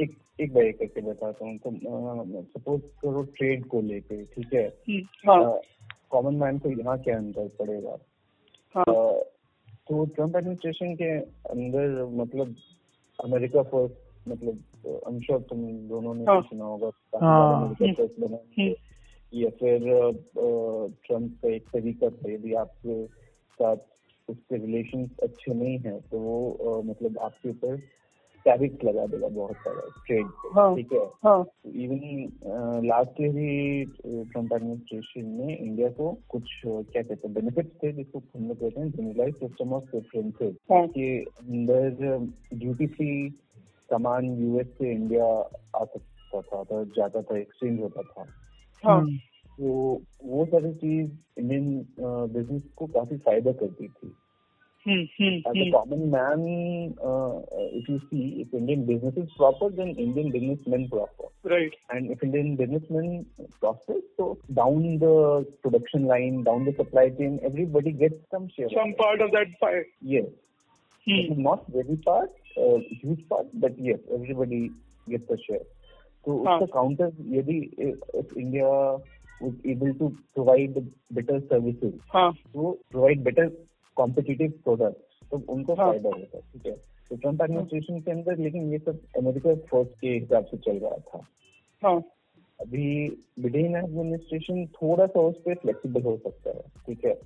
एक 0.00 0.16
एक 0.40 0.54
बार 0.54 0.64
एक 0.64 0.78
करके 0.78 1.00
बताता 1.00 1.44
हूँ। 1.44 1.58
तो 1.58 1.70
सपोज़ 2.42 2.80
करो 3.02 3.22
ट्रेड 3.36 3.66
को 3.66 3.80
लेके 3.80 4.24
ठीक 4.24 4.54
है? 4.54 4.66
हाँ। 5.26 5.60
कॉमन 6.10 6.34
मैन 6.34 6.58
को 6.58 6.70
यहाँ 6.70 6.98
क्या 6.98 7.16
अंतर 7.16 7.48
पड़ेगा? 7.58 7.96
हाँ। 8.74 8.84
तो 9.88 10.04
ट्रंप 10.04 10.36
एडमिनिस्ट्रेशन 10.36 10.94
के 10.94 11.10
अंदर 11.50 12.04
मतलब 12.12 12.54
अमेरिका 13.24 13.62
फ़र्स्ट 13.62 14.28
मतलब 14.28 15.02
आई 15.08 15.20
श्योर 15.20 15.40
तुम 15.40 15.62
दोनों 15.88 16.14
ने 16.14 16.24
हाँ। 16.24 16.40
सुना 16.42 16.64
होगा 16.64 16.90
हाँ। 17.22 17.66
अमेरिका 17.66 17.92
फ़र्स्ट 17.92 18.20
बनाएँगे 18.20 18.74
या 19.32 19.50
फिर 19.50 19.78
ट्रंप 21.06 21.38
का 21.42 21.48
एक 21.48 21.68
तरीका 21.72 22.08
था 22.08 22.32
यदि 22.32 22.54
आपके 22.54 23.06
साथ 23.60 23.76
उसके 24.28 24.56
रिलेशन 24.56 25.08
अच्छे 25.22 25.54
नहीं 25.54 25.78
है 25.78 26.00
तो 26.00 26.18
वो 26.18 26.82
मतलब 26.82 27.18
आपके 27.18 27.48
ऊपर 27.48 27.76
टैरिफ 28.46 28.84
लगा 28.84 29.06
देगा 29.06 29.28
बहुत 29.28 29.56
सारा 29.56 29.82
ट्रेड 30.06 30.26
हाँ, 30.54 30.74
ठीक 30.76 30.92
है? 30.92 31.04
हाँ। 31.24 31.44
इवन 31.66 32.82
लास्ट 32.86 33.20
ईयर 33.20 33.38
ही 33.38 33.84
ट्रंप 33.84 34.52
एडमिनिस्ट्रेशन 34.52 35.28
ने 35.40 35.54
इंडिया 35.54 35.88
को 35.90 36.12
कुछ 36.28 36.42
uh, 36.42 36.84
क्या 36.92 37.02
कहते 37.02 37.28
हैं 37.28 37.32
बेनिफिट्स 37.34 37.70
थे 37.82 37.92
जिसको 37.92 38.22
हम 38.36 38.48
लोग 38.48 38.60
कहते 38.60 38.80
हैं 38.80 38.90
जनरलाइज 38.90 39.34
सिस्टम 39.34 39.72
ऑफ़ 39.72 39.90
प्रेफरेंसेस 39.90 40.54
हाँ। 40.72 40.86
के 40.88 41.08
अंदर 41.22 42.28
ड्यूटी 42.54 42.86
फ्री 42.86 43.30
सामान 43.90 44.24
यूएस 44.42 44.66
से 44.78 44.92
इंडिया 44.92 45.24
आ 45.76 45.84
सकता 45.84 46.40
था 46.40 46.62
तो 46.64 46.84
जाता 46.96 47.22
था 47.22 47.38
एक्सचेंज 47.38 47.80
होता 47.80 48.02
था। 48.02 48.26
हाँ। 48.84 49.00
तो 49.58 49.72
वो 50.24 50.44
सारी 50.44 50.72
चीज़ 50.74 51.10
इंडियन 51.40 51.86
बिज़नेस 52.32 52.62
को 52.76 52.86
काफ़ी 52.86 53.16
फ़ायदा 53.16 53.52
करती 53.52 53.88
थी। 53.88 54.12
Hmm 54.87 55.01
hmm 55.15 55.41
as 55.47 55.55
a 55.55 55.63
hmm 55.63 55.71
common 55.73 56.03
man, 56.11 56.95
uh, 57.09 57.33
if 57.79 57.89
you 57.89 57.99
see, 58.09 58.21
if 58.43 58.53
Indian 58.59 58.85
business 58.85 59.17
is 59.23 59.29
proper, 59.37 59.69
then 59.69 59.89
Indian 60.05 60.31
businessmen 60.31 60.87
prosper. 60.93 61.27
Right 61.51 61.75
And 61.95 62.11
if 62.15 62.23
Indian 62.23 62.55
businessmen 62.55 63.25
prosper, 63.59 63.97
so 64.17 64.37
down 64.59 64.99
the 65.03 65.45
production 65.65 66.07
line, 66.13 66.43
down 66.43 66.65
the 66.65 66.73
supply 66.79 67.09
chain, 67.19 67.39
everybody 67.43 67.91
gets 67.91 68.19
some 68.31 68.47
share. 68.55 68.65
of 68.65 68.71
some 68.79 68.95
it. 68.95 68.97
part 68.97 69.21
of 69.21 69.31
that 69.37 69.55
pie 69.61 69.83
Yes. 70.15 70.25
Hmm 71.07 71.19
It 71.19 71.31
is 71.31 71.43
not 71.49 71.67
very 71.77 71.97
part, 72.09 72.31
uh, 72.57 72.77
huge 73.03 73.23
part, 73.29 73.47
but 73.53 73.79
yes, 73.89 73.99
everybody 74.19 74.61
gets 75.09 75.29
a 75.29 75.37
share. 75.47 75.65
So 76.25 76.43
हाँ. 76.47 76.59
उसका 76.59 76.73
counter 76.73 77.11
यदि 77.39 77.59
if 78.23 78.37
India 78.45 78.69
was 79.41 79.53
able 79.65 79.93
to 80.01 80.09
provide 80.35 80.75
better 81.19 81.41
services, 81.51 81.93
हाँ 82.15 82.31
to 82.53 82.77
provide 82.91 83.23
better 83.23 83.51
competitive 84.00 84.52
products 84.66 85.30
तो 85.30 85.38
उनको 85.52 85.74
हाँ। 85.74 85.86
फ़ायदा 85.86 86.08
होता 86.08 86.36
है 86.36 86.42
ठीक 86.42 86.66
है? 86.66 86.72
तो 87.10 87.16
ट्रंप 87.16 87.42
एडमिनिस्ट्रेशन 87.42 88.00
के 88.00 88.10
अंदर 88.10 88.38
लेकिन 88.38 88.72
ये 88.72 88.78
सब 88.78 89.00
अमेरिका 89.18 89.54
फ़र्स्ट 89.54 90.00
के 90.00 90.08
हिसाब 90.08 90.44
से 90.44 90.56
चल 90.56 90.78
रहा 90.78 90.96
था। 90.96 91.20
हाँ। 91.82 92.02
अभी 92.60 93.08
बिडेन 93.40 93.76
एडमिनिस्ट्रेशन 93.76 94.66
थोड़ा 94.66 95.06
सा 95.06 95.20
उस 95.20 95.36
पर 95.36 95.54
फ्लेक्सिबल 95.54 96.02
हो 96.02 96.16
सकता 96.16 96.50
है 96.50 96.62
ठीक 96.86 97.04
है? 97.04 97.20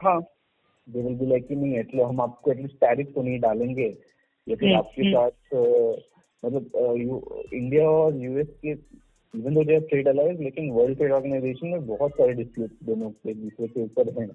हाँ। 0.00 0.20
दे 0.88 1.02
विल 1.02 1.14
बी 1.14 1.26
लाइक 1.26 1.50
नहीं 1.50 1.78
एटलीस्ट 1.78 2.08
हम 2.08 2.20
आपको 2.20 2.52
एटलीस्ट 2.52 2.74
टैरिफ 2.74 3.12
तो 3.14 3.22
नहीं 3.22 3.38
डालेंगे 3.40 3.96
या 4.46 4.56
फिर 4.56 4.68
हम्म, 4.68 4.78
आपके 4.78 5.02
हम्म। 5.02 5.12
साथ 5.12 5.54
मतलब 6.44 7.50
इंडिया 7.54 7.88
और 7.90 8.16
यूएस 8.16 8.48
के 8.62 8.70
even 9.38 9.54
though 9.54 9.64
they 9.64 9.80
trade 9.80 10.08
allies 10.08 10.40
लेकिन 10.40 10.70
वर्ल्ड 10.70 10.96
ट्रेड 10.96 11.12
ऑर्गेनाइजेशन 11.12 11.66
में 11.66 11.86
बहुत 11.86 12.10
सारे 12.10 12.32
डिस्प्यूट 12.32 12.70
दोनों 12.84 13.10
के 13.10 13.30
एक 13.30 13.42
दूसरे 13.42 13.68
के 13.68 13.82
ऊपर 13.82 14.22
हैं। 14.22 14.28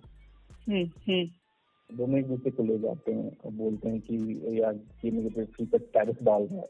दोनों 1.90 2.20
एक 2.20 2.28
दूसरे 2.28 2.52
को 2.52 2.64
ले 2.64 2.80
जाते 2.80 3.12
हैं 3.12 3.38
और 3.46 3.52
बोलते 3.52 3.90
हैं 3.90 4.00
कि 4.00 4.16
यार 4.62 4.76
ये 5.06 5.12
मेरे 5.12 5.30
पे 5.30 5.46
फ्री 5.46 5.66
का 5.66 5.78
टैरिफ 5.78 6.24
डाल 6.24 6.44
रहा 6.44 6.60
है। 6.60 6.70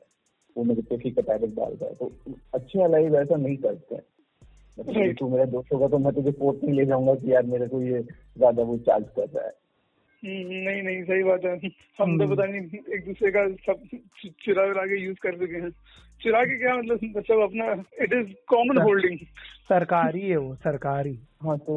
वो 0.58 0.64
मेरे 0.64 0.82
पे 0.82 0.98
फ्री 0.98 1.12
का 1.12 1.22
टैरिफ 1.22 1.56
डाल 1.56 1.74
रहा 1.74 1.90
है। 1.90 1.96
तो 1.96 2.12
अच्छे 2.54 2.84
अलाइज 2.84 3.14
ऐसा 3.14 3.36
नहीं 3.36 3.58
करते 3.58 3.96
हैं। 3.96 4.04
मतलब 4.80 4.96
Right. 4.96 5.20
तू 5.20 5.30
मेरा 5.30 5.46
दोस्त 5.46 5.74
होगा 5.74 5.88
तो 5.88 5.98
मैं 5.98 6.14
तुझे 6.14 6.32
कोर्ट 6.32 6.64
नहीं 6.64 6.74
ले 6.74 6.86
जाऊँगा 6.86 7.16
कि 7.16 7.34
यार 7.34 7.44
मेरे 7.44 7.68
को 7.68 7.82
ये 7.82 8.02
ज़्यादा 8.38 8.64
वो 8.64 8.78
चार्ज 8.78 9.06
कर 9.16 9.28
रहा 9.30 9.46
है। 9.46 9.54
हम्म, 10.24 10.54
नहीं 10.54 10.84
नहीं 10.84 11.04
सही 11.04 11.24
बात 11.24 11.46
है। 11.46 11.52
हम 12.00 12.18
तो 12.18 12.24
हम्म। 12.24 12.36
पता 12.36 12.46
नहीं 12.46 12.62
एक 12.96 13.06
दूसरे 13.06 13.32
का 13.32 13.48
सब 13.48 13.88
चिरा 14.26 14.64
विरा 14.64 14.86
के 14.86 15.02
यूज़ 15.02 15.18
कर 15.18 15.38
चुके 15.38 15.56
हैं। 15.56 15.72
चिरा 16.22 16.44
के 16.46 16.58
क्या 16.60 16.76
मतलब 16.78 17.00
मतलब 17.18 17.42
अपना 17.42 17.72
इट 18.04 18.14
इज़ 18.14 18.34
कॉमन 18.50 18.78
होल्डिंग 18.82 19.18
सरकारी 19.70 20.22
है 20.22 20.38
वो 20.38 20.56
सरकारी। 20.64 21.18
हाँ 21.44 21.58
तो 21.58 21.76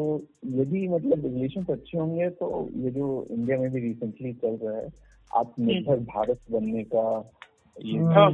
यदि 0.60 0.86
मतलब 0.88 1.24
रिलेशन 1.26 1.64
अच्छे 1.72 1.98
होंगे 1.98 2.28
तो 2.40 2.48
ये 2.76 2.90
जो 2.90 3.06
इंडिया 3.30 3.58
में 3.58 3.70
भी 3.72 3.80
रिसेंटली 3.80 4.32
चल 4.34 4.58
रहा 4.62 4.76
है 4.78 4.88
आत्मनिर्भर 5.30 5.98
भारत 6.08 6.40
बनने 6.50 6.82
का 6.94 7.04
ये 7.76 7.98
हाँ। 8.14 8.30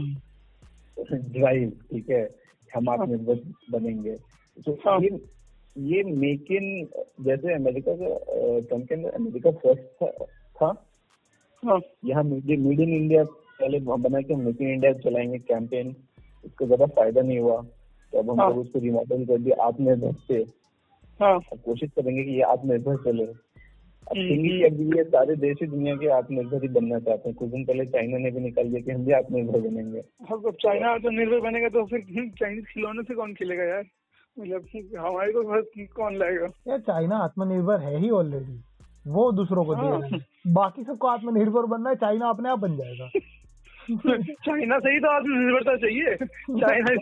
ड्राइव 0.97 1.71
ठीक 1.91 2.11
है 2.11 2.23
हम 2.71 2.88
आत्मनिर्भर 2.91 3.43
बनेंगे। 3.71 4.15
तो 4.67 4.73
हाँ। 4.87 4.99
ये 5.00 5.11
ये 5.77 6.03
मेक 6.05 6.50
इन 6.53 6.88
जैसे 7.25 7.55
अमेरिका 7.55 7.93
का 7.95 8.09
ट्रंप 8.61 8.88
के 8.88 8.95
अंदर 8.95 9.11
अमेरिका 9.11 9.50
फ़र्स्ट 9.50 9.83
था, 10.03 10.11
था 10.57 10.67
हाँ। 11.62 11.81
यहाँ 12.05 12.25
मेड 12.25 12.81
इन 12.81 12.95
इंडिया 12.95 13.25
पहले 13.61 13.81
बना 13.81 14.21
के 14.21 14.35
मेक 14.37 14.57
इन 14.61 14.69
इंडिया 14.69 14.93
चलाएँगे 14.93 15.38
कैंपेन 15.38 15.97
उसको 16.45 16.67
ज़्यादा 16.67 16.87
फ़ायदा 16.87 17.21
नहीं 17.21 17.38
हुआ। 17.38 17.62
तो 18.12 18.19
अब 18.19 18.31
हम 18.31 18.41
हाँ। 18.41 18.49
लोग 18.50 18.59
उसको 18.59 18.79
रिमॉडल 18.79 19.25
कर 19.25 19.38
दिया 19.38 19.65
आत्मनिर्भर 19.65 20.12
से। 20.12 20.35
हाँ। 21.21 21.41
कोशिश 21.65 21.91
करेंगे 21.91 22.25
कि 22.25 22.31
ये 22.31 22.43
आत्मनिर्भर 22.43 22.97
चले। 22.97 23.25
अब 23.25 24.17
हम्म, 24.19 24.33
हम्म। 24.33 24.43
कि 24.43 24.65
अब 24.65 24.97
ये 24.97 25.05
सारे 25.05 25.37
देश 25.37 25.57
ही 25.62 25.67
दुनिया 25.67 25.97
के 25.97 26.09
आत्मनिर्भर 26.09 26.62
ही 26.62 26.69
बनना 26.69 26.99
चाहते 26.99 27.29
हैं। 27.29 27.38
कुछ 27.38 27.49
दिन 27.49 27.65
पहले 27.65 27.85
चाइना 27.87 28.19
ने 28.19 28.31
भी 28.31 28.41
निकाल 28.41 28.69
दिया 28.69 28.81
कि 28.81 28.91
हम 28.91 29.05
भी 29.05 29.12
आत्मनिर्भर 29.12 29.61
बनेंगे। 29.61 29.99
अब 29.99 30.57
चाइना 30.62 30.88
आत्मनिर्भर 30.88 31.41
बनेगा 31.41 31.69
तो 31.69 31.87
फिर 31.87 32.00
चाइनीज़ 32.29 32.65
खिलौने 32.65 33.03
से 33.03 33.15
कौन 33.15 33.35
खिलेगा 33.35 33.65
यार? 33.65 33.85
मतलब 34.38 34.65
हमारे 34.99 35.33
को 35.33 35.43
बस 35.43 35.88
कौन 35.97 36.17
लाएगा? 36.17 36.47
यार 36.69 36.81
चाइना 36.81 37.17
आत्मनिर्भर 37.17 37.81
है 37.81 37.99
ही 37.99 38.11
ऑलरेडी 38.11 38.61
वो 39.07 39.33
दूसरों 39.33 39.65
को 39.65 39.75
दे 39.75 39.81
हाँ। 39.81 40.21
बाकी 40.47 40.85
सबको 40.85 41.07
आत्मनिर्भर 41.07 41.67
बनना 41.67 41.91
है 41.91 41.97
चाइना 41.97 42.29
अपने 42.29 42.49
आप 42.49 42.59
बन 42.59 42.77
जाएगा। 42.77 43.11
चाइना 43.88 44.78
से 44.78 44.92
ही 44.92 45.00
तो 45.00 45.09
आत्मनिर्भरता 45.09 45.76
चाहिए। 45.76 46.14
चाइना 46.61 46.92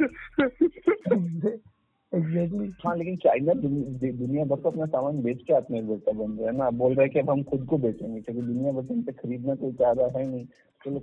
एग्जैक्टली 2.12 2.71
हाँ 2.85 2.97
लेकिन 2.97 3.16
चाइना 3.16 3.52
दुनिया 3.55 4.45
भर 4.45 4.61
को 4.61 4.71
अपना 4.71 4.87
सामान 4.87 5.23
बेच 5.23 5.43
के 5.47 5.55
आत्मनिर्भरता 5.55 6.12
बन 6.12 6.33
रहा 6.33 6.50
है 6.50 6.57
ना। 6.57 6.71
बोल 6.73 6.95
रहा 6.95 7.02
है 7.02 7.09
कि 7.09 7.19
अब 7.19 7.31
हम 7.31 7.43
खुद 7.43 7.66
को 7.71 7.78
बेचेंगे 7.78 8.21
क्योंकि 8.21 8.43
दुनिया 8.43 8.73
भर 8.73 8.83
से 8.85 9.12
खरीदना 9.12 9.55
कोई 9.55 9.75
रहा 9.81 10.19
है 10.19 10.26
नहीं। 10.26 10.45
चलो 10.85 10.99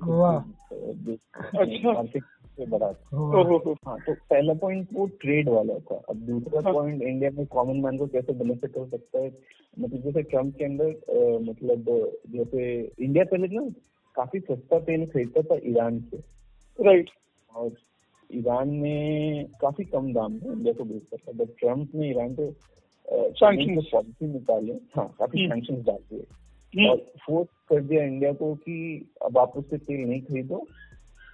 अच्छा। 1.54 1.92
मार्केट 1.94 2.24
से 2.58 2.66
बढ़ा 2.66 2.86
हाँ 2.86 3.98
तो 4.00 4.14
पहला 4.14 4.54
पॉइंट 4.54 4.88
वो 4.94 5.06
ट्रेड 5.22 5.50
वाला 5.50 5.78
था। 5.82 5.96
अब 6.10 6.16
दूसरा 6.18 6.62
हाँ। 6.66 6.74
पॉइंट 6.74 7.02
इंडिया 7.02 7.30
में 7.38 7.46
कॉमन 7.46 7.78
मैन 7.84 7.98
को 7.98 8.08
कैसे 8.08 8.34
बेनिफिट 8.34 8.78
हो 8.78 8.86
सकता 8.86 9.20
है? 9.20 9.32
मतलब 9.80 10.00
जैसे 10.02 10.22
ट्रंप 10.24 10.56
के 10.58 10.66
अंदर 10.66 10.88
मतलब 11.42 11.86
जैसे 12.30 12.62
इंडिया 13.00 13.24
पहले 13.24 13.48
ना 13.52 13.64
काफ़ी 14.16 14.40
सस्ता 14.40 14.80
तेल 14.80 15.06
खरीदता 15.06 15.42
था 15.42 15.60
ईरान 15.70 16.00
से। 16.02 16.18
राइट 16.80 17.10
और 17.54 17.72
ईरान 18.30 18.70
में 18.70 19.46
काफ़ी 19.62 19.84
कम 19.86 20.14
दाम 20.14 20.32
में 20.34 20.52
इंडिया 20.54 20.74
को 20.74 20.84
बेचता 20.84 21.18
था। 21.18 21.32
बट 21.32 21.50
ट्रंप 21.60 21.96
ने 21.96 22.10
ईरान 22.10 22.36
पे 22.36 22.52
पॉलिसी 23.08 24.28
निकाले। 24.28 24.74
हाँ 24.96 25.08
काफ़ी 25.20 25.40
हम्म। 25.40 25.52
सैंक्शन 25.52 25.82
डाल 25.84 26.00
दिए। 26.12 26.90
और 26.90 26.98
फोर्स 27.26 27.50
कर 27.70 27.82
दिया 27.82 28.04
इंडिया 28.04 28.32
को 28.34 28.54
कि 28.56 28.78
अब 29.22 29.38
आप 29.38 29.58
उससे 29.58 29.78
तेल 29.78 30.08
नहीं 30.10 30.22
खरीदो। 30.22 30.66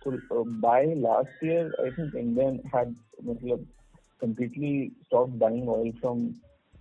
तो 0.05 0.43
by 0.61 0.93
last 0.95 1.43
year 1.43 1.75
I 1.81 1.91
think 1.91 2.15
India 2.15 2.49
had 2.75 2.95
मतलब 3.23 3.65
completely 4.21 4.71
stop 5.03 5.29
buying 5.39 5.69
oil 5.69 5.91
from 5.91 6.27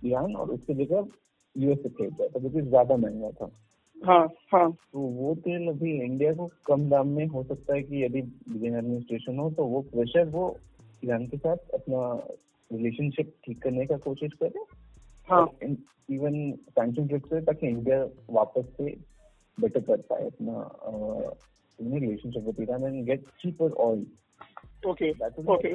Iran 0.05 0.35
और 0.35 0.49
उसकी 0.49 0.73
जगह 0.73 1.07
यूएस 1.55 1.81
से 1.83 1.89
खरीद 1.89 2.21
रहा 2.21 2.27
था 2.27 2.39
जो 2.39 2.49
कि 2.49 2.61
ज़्यादा 2.61 2.95
महँगा 2.97 3.29
था। 3.31 3.49
हाँ 4.05 4.25
हाँ। 4.53 4.69
तो 4.71 4.99
वो 4.99 5.33
तेल 5.35 5.67
अभी 5.67 5.91
इंडिया 6.03 6.33
को 6.33 6.49
कम 6.65 6.89
दाम 6.89 7.07
में 7.07 7.25
हो 7.27 7.43
सकता 7.43 7.73
है 7.73 7.81
कि 7.83 8.03
यदि 8.03 8.21
बिडेन 8.21 8.75
एडमिनिस्ट्रेशन 8.75 9.37
हो 9.37 9.49
तो 9.51 9.65
वो 9.65 9.81
प्रेशर 9.91 10.27
वो 10.29 10.45
ईरान 11.05 11.25
के 11.27 11.37
साथ 11.37 11.69
अपना 11.73 12.01
रिलेशनशिप 12.71 13.33
ठीक 13.45 13.61
करने 13.61 13.85
का 13.85 13.97
कोशिश 13.97 14.33
करे। 14.43 14.63
हाँ। 15.29 15.45
इवन 16.11 16.51
सैंक्शन 16.69 17.07
ट्रिक 17.07 17.25
से 17.25 17.41
ताकि 17.41 17.67
इंडिया 17.67 18.03
वापस 18.29 18.65
से 18.77 18.95
बेटर 19.57 19.79
कर 19.79 20.01
पाए 20.09 20.25
अपना 20.25 20.63
relationship 21.79 22.43
with 22.43 22.61
Iran 22.61 22.83
and 22.83 23.05
get 23.05 23.25
cheaper 23.41 23.71
oil 23.71 24.05
okay 24.87 25.09
okay 25.53 25.69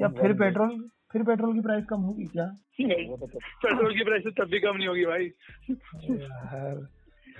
या 0.00 0.08
फिर 0.08 0.32
पेट्रोल 0.32 0.88
फिर 1.12 1.22
पेट्रोल 1.22 1.54
की 1.54 1.60
प्राइस 1.60 1.84
कम 1.84 2.00
होगी 2.00 2.24
क्या? 2.24 2.46
नहीं 2.80 3.16
तो 3.16 3.26
पेट्रोल 3.26 3.94
की 3.94 4.04
प्राइस 4.04 4.24
तब 4.38 4.48
भी 4.50 4.60
कम 4.60 4.76
नहीं 4.76 4.88
होगी 4.88 5.04
भाई। 5.04 5.30
यार। 6.10 6.86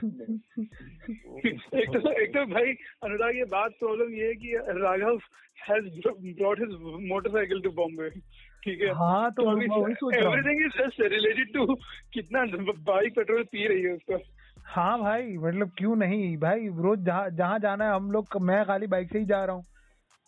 एक 0.04 1.88
तो 1.92 2.12
एक 2.12 2.30
तो 2.34 2.44
भाई 2.46 2.72
अनुराग 3.04 3.36
ये 3.36 3.44
बात 3.44 3.72
प्रॉब्लम 3.72 4.14
ये 4.14 4.26
है 4.26 4.34
कि 4.34 4.56
Raghav 4.56 5.18
has 5.70 5.84
brought 6.08 6.58
his 6.60 6.68
motorcycle 7.08 7.60
to 7.60 7.70
Bombay 7.70 8.08
ठीक 8.64 8.80
है? 8.82 8.88
हाँ 8.88 9.30
तो 9.30 9.44
हूँ। 9.44 9.58
Everything 10.14 10.64
is 10.66 10.78
just 10.78 11.00
related 11.00 11.52
to 11.54 11.74
कितना 12.12 12.44
बाइक 12.72 13.14
पेट्रोल 13.16 13.42
पी 13.42 13.66
रही 13.66 13.82
है 13.82 13.92
उसका। 13.92 14.18
हाँ 14.66 14.98
भाई 15.00 15.36
मतलब 15.36 15.70
क्यों 15.78 15.96
नहीं? 15.96 16.36
भाई 16.36 16.66
रोज 16.68 16.98
जहाँ 16.98 17.30
जहाँ 17.30 17.58
जाना 17.58 17.84
है 17.84 17.94
हम 17.94 18.10
लोग 18.10 18.40
मैं 18.42 18.64
खाली 18.64 18.86
बाइक 18.86 19.12
से 19.12 19.18
ही 19.18 19.24
जा 19.24 19.44
रहा 19.44 19.56
हूँ। 19.56 19.64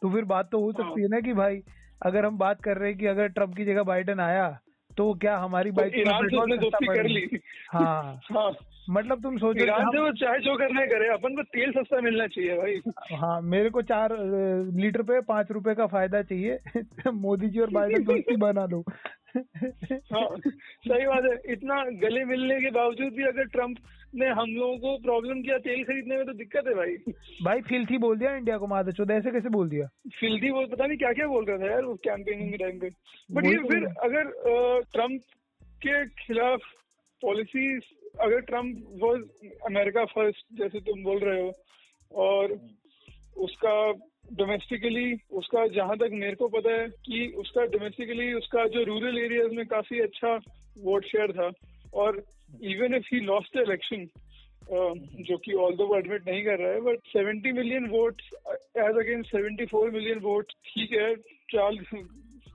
तो 0.03 0.11
फिर 0.11 0.25
बात 0.25 0.49
तो 0.53 0.61
हो 0.61 0.73
सकती 0.73 1.03
है। 1.03 1.09
ना 1.09 1.21
कि 1.21 1.33
भाई 1.33 1.61
अगर 2.07 2.25
हम 2.25 2.39
बात 2.39 2.63
कर 2.63 2.77
रहे 2.77 2.89
हैं 2.89 2.99
कि 2.99 3.07
अगर 3.07 3.29
ट्रंप 3.29 3.57
की 3.57 3.65
जगह 3.65 3.83
बाइडन 3.83 4.21
आया 4.21 4.61
तो 4.97 5.15
क्या 5.15 5.37
हमारी 5.37 5.71
तो 5.71 5.77
बाइक 5.77 5.95
ईरान 5.97 6.29
से 6.29 6.87
कर 6.87 7.05
ली। 7.05 7.39
हाँ। 7.73 8.21
हाँ। 8.33 8.53
मतलब 8.90 9.23
तुम 9.23 9.37
सोचो 9.38 9.54
कि 9.54 9.62
ईरान 9.62 9.87
से 9.87 10.00
वो 10.00 10.12
चाहे 10.12 10.38
जो 10.38 10.57
करना 10.57 10.80
है 10.80 10.87
करे 10.87 11.09
अपन 11.09 11.37
को 11.37 11.42
तेल 11.42 11.73
सस्ता 11.73 12.00
मिलना 12.00 12.26
चाहिए 12.26 12.57
भाई। 12.57 12.80
हाँ 13.16 13.40
मेरे 13.42 13.71
को 13.71 13.83
चार 13.83 14.16
लीटर 14.76 15.02
पे 15.02 15.21
पाँच 15.21 15.50
रुपए 15.50 15.75
का 15.75 15.87
फ़ायदा 15.87 16.23
चाहिए। 16.23 16.59
मोदी 17.12 17.49
जी 17.49 17.61
और 17.61 17.71
बाइडेन 17.71 18.04
दोस्ती 18.04 18.37
बना 18.37 18.66
दो 18.66 18.85
हाँ 19.37 20.28
सही 20.37 21.07
बात 21.07 21.25
है। 21.25 21.52
इतना 21.52 21.85
गले 21.85 22.25
मिलने 22.25 22.61
के 22.61 22.71
बावजूद 22.71 23.12
भी 23.12 23.25
अगर 23.25 23.45
ट्रंप 23.45 23.78
ने 24.14 24.28
हम 24.28 24.50
लोगों 24.50 24.78
को 24.78 24.97
प्रॉब्लम 24.99 25.42
किया 25.42 25.59
तेल 25.59 25.85
खरीदने 25.85 26.16
में 26.16 26.25
तो 26.26 26.33
दिक्कत 26.33 26.64
है 26.66 26.75
भाई। 26.75 26.97
भाई 27.45 27.61
फिल्थी 27.61 27.99
बोल 27.99 28.18
दिया 28.18 28.35
इंडिया 28.37 28.59
को 28.59 28.66
मादर 28.66 28.92
चौदह 28.92 29.14
ऐसे 29.14 29.30
कैसे 29.30 29.49
बोल 29.49 29.68
दिया? 29.68 29.87
फिल्थी 30.21 30.50
बोल 30.50 30.66
पता 30.66 30.87
नहीं 30.87 30.99
क्या 30.99 31.12
क्या 31.12 31.26
बोल 31.26 31.45
रहा 31.45 31.59
था 31.59 31.71
यार 31.71 31.83
उस 31.83 31.99
कैंपेनिंग 32.04 32.50
के 32.50 32.57
टाइम 32.57 32.78
पे। 32.78 32.90
बट 33.30 33.47
ये 33.47 33.57
तो 33.57 33.68
फिर 33.68 33.85
अगर 33.85 34.33
ट्रंप 34.92 35.21
के 35.87 36.07
खिलाफ 36.07 36.61
पॉलिसीज़ 37.23 37.83
अगर 38.21 38.41
ट्रंप 38.50 38.85
वॉज़ 39.03 39.23
अमेरिका 39.67 40.05
फ़र्स्ट 40.12 40.45
जैसे 40.59 40.81
तुम 40.88 41.03
बोल 41.05 41.19
रहे 41.21 41.41
हो, 41.41 41.53
और 42.12 42.59
उसका 43.47 43.75
डोमेस्टिकली 44.38 45.12
उसका 45.41 45.67
जहाँ 45.75 45.97
तक 45.99 46.11
मेरे 46.12 46.35
को 46.37 46.49
पता 46.49 46.71
है 46.73 46.88
कि 47.05 47.27
उसका 47.38 47.65
डोमेस्टिकली 47.75 48.33
उसका 48.35 48.67
जो 48.75 48.83
रूरल 48.85 49.19
एरियाज़ 49.19 49.55
में 49.57 49.67
काफ़ी 49.67 50.00
अच्छा 50.00 50.35
वोट 50.79 51.05
शेयर 51.07 51.33
था। 51.33 51.50
और 51.95 52.23
even 52.73 52.95
if 52.95 53.07
he 53.12 53.21
lost 53.27 53.57
the 53.57 53.61
election 53.61 54.09
जो 55.29 55.37
कि 55.45 55.53
ऑल 55.65 55.77
दो 55.77 55.85
एडमिट 55.97 56.29
नहीं 56.29 56.45
कर 56.45 56.59
रहा 56.59 56.73
है 56.73 56.81
but 56.83 57.07
70 57.17 57.53
million 57.57 57.87
vote 57.91 58.23
as 58.53 58.99
against 59.03 59.35
74 59.35 59.93
million 59.93 60.19
vote 60.23 60.53
ठीक 60.67 60.93
है, 60.93 61.15
चाल 61.53 61.79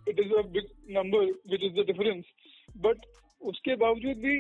it 0.09 0.19
is 0.19 0.33
a 0.33 0.41
big 0.53 0.67
number 0.97 1.31
which 1.51 1.63
is 1.63 1.73
the 1.79 1.85
difference 1.87 2.23
but 2.85 3.05
उसके 3.41 3.75
बावजूद 3.77 4.17
भी 4.25 4.37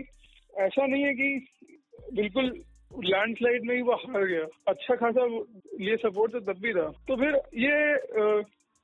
ऐसा 0.53 0.85
नहीं 0.85 1.03
है 1.03 1.13
कि 1.13 1.45
बिल्कुल 2.13 2.45
लैंडस्लाइड 3.05 3.65
में 3.67 3.75
ही 3.75 3.81
वो 3.81 3.93
हार 3.97 4.25
गया। 4.25 4.45
अच्छा 4.67 4.95
खासा 4.95 5.25
ये 5.81 5.95
सपोर्ट 5.97 6.31
तो 6.31 6.39
तब 6.51 6.59
भी 6.61 6.73
था। 6.73 6.87
तो 7.07 7.15
फिर 7.15 7.35
ये 7.59 7.75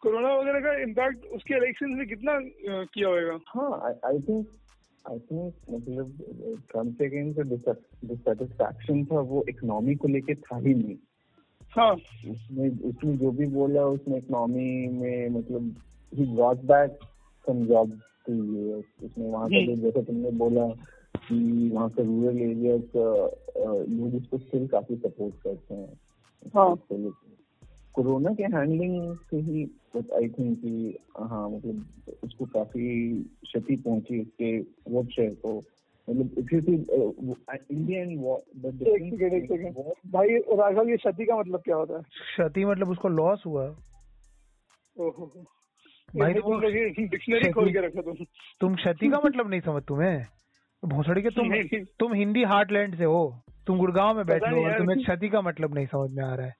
कोरोना 0.01 0.33
वगैरह 0.35 0.59
का 0.59 0.73
इम्पैक्ट 0.83 1.25
उसके 1.35 1.55
इलेक्शन 1.57 1.89
में 1.89 2.07
कितना 2.07 2.39
किया 2.93 3.07
होगा? 3.09 3.37
हाँ 3.47 3.93
आई 4.05 4.19
थिंक 4.19 4.47
आई 5.05 5.19
थिंक 5.19 5.53
मतलब 5.69 6.63
ट्रंप 6.71 6.95
के 6.97 7.05
अगेंस्ट 7.05 7.39
जो 7.39 7.73
डिससेटिस्फैक्शन 8.07 9.05
था 9.05 9.19
वो 9.29 9.43
इकोनॉमी 9.49 9.95
को 9.95 10.07
लेके 10.07 10.35
था 10.35 10.57
ही 10.57 10.73
नहीं। 10.73 10.97
हाँ। 11.73 11.93
उसने 11.93 12.69
उसने 12.89 13.15
जो 13.17 13.31
भी 13.31 13.45
बोला 13.47 13.85
उसने 13.87 14.17
इकोनॉमी 14.17 14.87
में 14.99 15.29
मतलब 15.29 15.75
he 16.13 16.25
got 16.35 16.63
back 16.71 16.99
some 17.47 17.65
job 17.65 17.99
उसने 18.29 19.27
वहाँ 19.27 19.47
का 19.49 19.65
जो 19.65 19.75
जैसे 19.75 20.01
तुमने 20.03 20.31
बोला 20.37 20.65
कि 21.17 21.69
वहाँ 21.73 21.89
का 21.89 22.03
रूरल 22.03 22.37
एरियाज़ 22.37 22.81
का 22.97 23.03
लोग 23.83 24.15
उसको 24.15 24.37
स्टिल 24.37 24.67
काफ़ी 24.67 24.95
सपोर्ट 24.95 25.35
करते 25.43 25.73
हैं। 25.73 25.99
हाँ। 26.55 26.75
कोरोना 27.93 28.33
के 28.33 28.43
हैंडलिंग 28.43 29.15
से 29.15 29.37
ही 29.37 29.71
आई 29.95 30.29
थिंक 30.29 30.61
कि 30.61 30.97
हाँ 31.19 31.49
मतलब 31.49 31.85
उसको 32.23 32.45
काफ़ी 32.45 33.23
क्षति 33.23 33.75
पहुँची 33.75 34.21
उसके 34.21 34.59
वोट 34.61 35.05
शेयर 35.05 35.35
को। 35.35 35.63
मतलब 36.09 36.29
इफ़ 36.37 36.55
यू 36.55 36.61
सी 36.61 36.73
इंडियन 37.71 38.09
एक 38.09 39.13
सेकेंड 39.13 39.33
एक 39.33 39.43
सेकेंड 39.43 39.75
भाई 40.11 40.27
राघव 40.29 40.89
ये 40.89 40.97
क्षति 40.97 41.25
का 41.25 41.37
मतलब 41.37 41.59
क्या 41.59 41.75
होता 41.75 41.93
है? 41.93 42.01
क्षति 42.01 42.65
मतलब 42.65 42.89
उसको 42.89 43.07
लॉस 43.07 43.43
हुआ। 43.45 43.65
ओहो। 44.99 45.45
भाई 46.15 46.33
तो 46.33 46.41
वो- 46.41 46.61
डिक्शनरी 47.09 47.51
खोल 47.51 47.71
के 47.71 47.85
रखा 47.85 48.01
तुम। 48.01 48.15
तुम 48.61 48.75
क्षति 48.75 49.09
का 49.09 49.21
मतलब 49.25 49.49
नहीं 49.49 49.61
समझ 49.61 49.83
तुम्हें? 49.83 50.25
भोसड़ी 50.83 51.21
के 51.21 51.29
तुम 51.29 51.53
तुम 51.99 52.13
हिंदी 52.13 52.43
हार्टलैंड 52.43 52.97
से 52.97 53.03
हो। 53.03 53.43
तुम 53.67 53.77
गुड़गांव 53.77 54.15
में 54.17 54.25
बैठे 54.25 54.49
हो। 54.49 54.77
तुम्हें 54.77 54.97
क्षति 54.99 55.29
का 55.29 55.41
मतलब 55.41 55.75
नहीं 55.75 55.85
समझ 55.85 56.11
में 56.11 56.23
आ 56.23 56.33
रहा 56.35 56.45
है। 56.45 56.55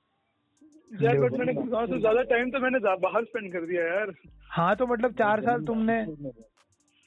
यार 1.04 1.20
बट 1.20 1.34
मैंने 1.34 1.54
गुड़गांव 1.54 1.88
से 1.88 2.00
ज़्यादा 2.00 2.22
टाइम 2.24 2.50
तो 2.52 2.60
मैंने 2.60 2.80
बाहर 2.80 3.24
स्पेंड 3.24 3.52
कर 3.54 3.66
दिया 3.66 3.84
यार। 3.84 4.14
हाँ 4.50 4.76
तो 4.76 4.88
मतलब 4.88 5.14
चार 5.14 5.42
साल 5.42 5.66
तुमने 5.66 6.06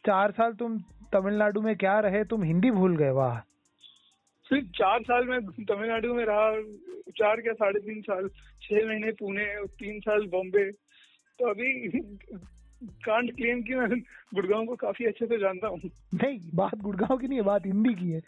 चार 0.04 0.30
साल 0.30 0.52
तुम 0.52 0.78
तमिलनाडु 1.12 1.60
में 1.60 1.76
क्या 1.76 1.98
रहे? 2.00 2.24
तुम 2.24 2.42
हिंदी 2.42 2.70
भूल 2.70 2.96
गए 2.96 3.10
वाह। 3.10 3.38
सिर्फ़ 4.46 4.66
चार 4.68 5.02
साल 5.02 5.24
में 5.24 5.40
तमिलनाडु 5.40 6.14
में 6.14 6.24
रहा 6.24 6.50
चार 7.18 7.40
क्या 7.40 7.52
साढ़े 7.52 7.80
तीन 7.80 8.00
साल 8.00 8.28
छह 8.62 8.86
महीने 8.88 9.10
पुणे 9.12 9.44
तीन 9.66 10.00
साल 10.00 10.26
बॉम्बे। 10.26 10.70
तो 11.38 11.50
अभी 11.50 11.90
कांट 12.86 13.36
क्लेम 13.36 13.62
कि 13.62 13.74
मैं 13.74 13.88
गुड़गांव 14.34 14.66
को 14.66 14.76
काफ़ी 14.76 15.04
अच्छे 15.04 15.26
से 15.26 15.38
जानता 15.38 15.66
हूँ। 15.66 15.80
नहीं 16.14 16.38
बात 16.54 16.78
गुड़गांव 16.78 17.18
की 17.18 17.28
नहीं 17.28 17.38
है 17.38 17.44
बात 17.44 17.66
हिंदी 17.66 17.94
की 17.94 18.10
है। 18.10 18.20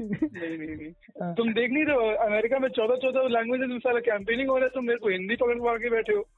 नहीं 0.00 0.58
नहीं 0.58 0.76
नहीं। 0.76 0.90
हाँ। 1.22 1.34
तुम 1.34 1.52
देख 1.52 1.70
नहीं 1.70 1.84
रहे 1.84 1.96
हो 1.96 2.02
अमेरिका 2.02 2.58
में 2.58 2.68
चौदह 2.68 2.96
चौदह 2.96 3.28
लैंग्वेजेस 3.28 3.68
में 3.68 3.78
सारा 3.78 4.00
कैंपेनिंग 4.00 4.48
हो 4.48 4.56
रहा 4.56 4.64
है 4.64 4.70
तुम 4.70 4.84
मेरे 4.84 4.98
को 4.98 5.08
हिंदी 5.08 5.36
पकड़ 5.36 5.58
पकड़ 5.58 5.78
के 5.78 5.90
बैठे 5.90 6.12
हो। 6.12 6.28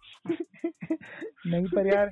नहीं 1.47 1.67
पर 1.67 1.87
यार 1.87 2.11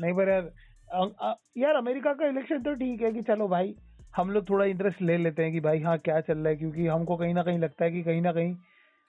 नहीं 0.00 0.14
पर 0.14 0.28
यार 0.28 0.50
अ- 0.92 1.16
अ- 1.20 1.40
यार 1.56 1.74
अमेरिका 1.74 2.12
का 2.12 2.26
इलेक्शन 2.26 2.62
तो 2.62 2.74
ठीक 2.74 3.02
है 3.02 3.12
कि 3.12 3.22
चलो 3.22 3.48
भाई 3.48 3.74
हम 4.16 4.30
लोग 4.30 4.50
थोड़ा 4.50 4.64
इंटरेस्ट 4.64 5.02
ले 5.02 5.16
लेते 5.16 5.42
हैं 5.42 5.52
कि 5.52 5.60
भाई 5.60 5.80
हाँ 5.80 5.98
क्या 5.98 6.20
चल 6.20 6.38
रहा 6.38 6.48
है 6.48 6.56
क्योंकि 6.56 6.86
हमको 6.86 7.16
कहीं 7.16 7.34
ना 7.34 7.42
कहीं 7.42 7.58
लगता 7.58 7.84
है 7.84 7.90
कि 7.90 8.02
कहीं 8.02 8.22
ना 8.22 8.32
कहीं 8.32 8.56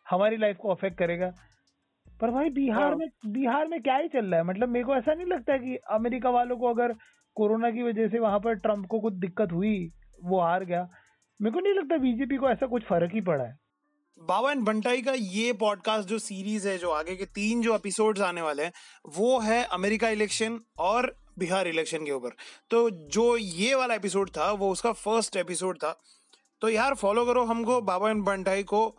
हमारी 0.10 0.38
लाइफ 0.38 0.58
को 0.58 0.70
अफेक्ट 0.70 0.98
करेगा। 0.98 1.32
पर 2.22 2.32
भाई 2.32 2.50
बिहार 2.50 2.84
हाँ। 2.84 2.96
में 2.96 3.08
बिहार 3.26 3.68
में 3.68 3.82
क्या 3.82 3.96
ही 3.98 4.08
चल 4.08 4.26
रहा 4.26 4.40
है? 4.40 4.46
मतलब 4.46 4.70
मेरे 4.70 4.86
को 4.86 4.96
ऐसा 4.96 5.14
नहीं 5.14 5.26
लगता 5.26 5.58
कि 5.58 5.76
अमेरिका 5.76 6.30
वालों 6.30 6.58
को 6.58 6.68
अगर 6.68 6.94
कोरोना 7.36 7.72
की 7.72 7.84
वजह 7.84 8.08
से 8.08 8.20
वहाँ 8.20 8.40
पर 8.40 8.54
ट्रंप 8.54 8.86
को 8.86 9.00
कुछ 9.00 9.14
दिक्कत 9.14 9.52
हुई 9.52 9.92
वो 10.24 10.42
हार 10.42 10.64
गया। 10.66 10.90
मेरे 11.42 11.54
को 11.54 11.60
नहीं 11.60 11.74
लगता 11.74 11.98
बीजेपी 11.98 12.38
को 12.38 12.50
ऐसा 12.50 12.68
कुछ 12.68 12.84
फ़र्क 12.84 13.12
ही 13.14 13.22
पड़ा 13.22 13.44
है। 13.44 13.58
बाबा 14.20 14.52
एंड 14.52 14.62
बंटाई 14.62 15.02
का 15.02 15.12
ये 15.12 15.54
पॉडकास्ट 15.54 16.10
जो 16.10 16.20
सीरीज़ 16.20 16.68
है 16.68 16.78
जो 16.78 16.90
आगे 16.90 17.16
के 17.16 17.26
तीन 17.26 17.62
जो 17.62 17.76
एपिसोड्स 17.76 18.22
आने 18.22 18.42
वाले 18.42 18.64
हैं 18.64 18.72
वो 19.18 19.40
है 19.40 19.64
अमेरिका 19.64 20.10
इलेक्शन 20.10 20.60
और 20.80 21.16
बिहार 21.40 21.68
इलेक्शन 21.68 22.06
के 22.06 22.12
ऊपर। 22.12 22.30
तो 22.70 22.90
जो 22.90 23.38
ये 23.38 23.76
वाला 23.76 23.94
एपिसोड 23.94 24.30
था 24.30 24.52
वो 24.52 24.72
उसका 24.72 24.92
फ़र्स्ट 24.92 25.38
एपिसोड 25.38 25.78
था। 25.78 26.02
तो 26.62 26.70
यार 26.70 26.94
फॉलो 26.94 27.26
करो 27.26 27.44
हमको 27.44 27.82
बाबा 27.82 28.10
एंड 28.10 28.24
बंटाई 28.24 28.64
को। 28.64 28.98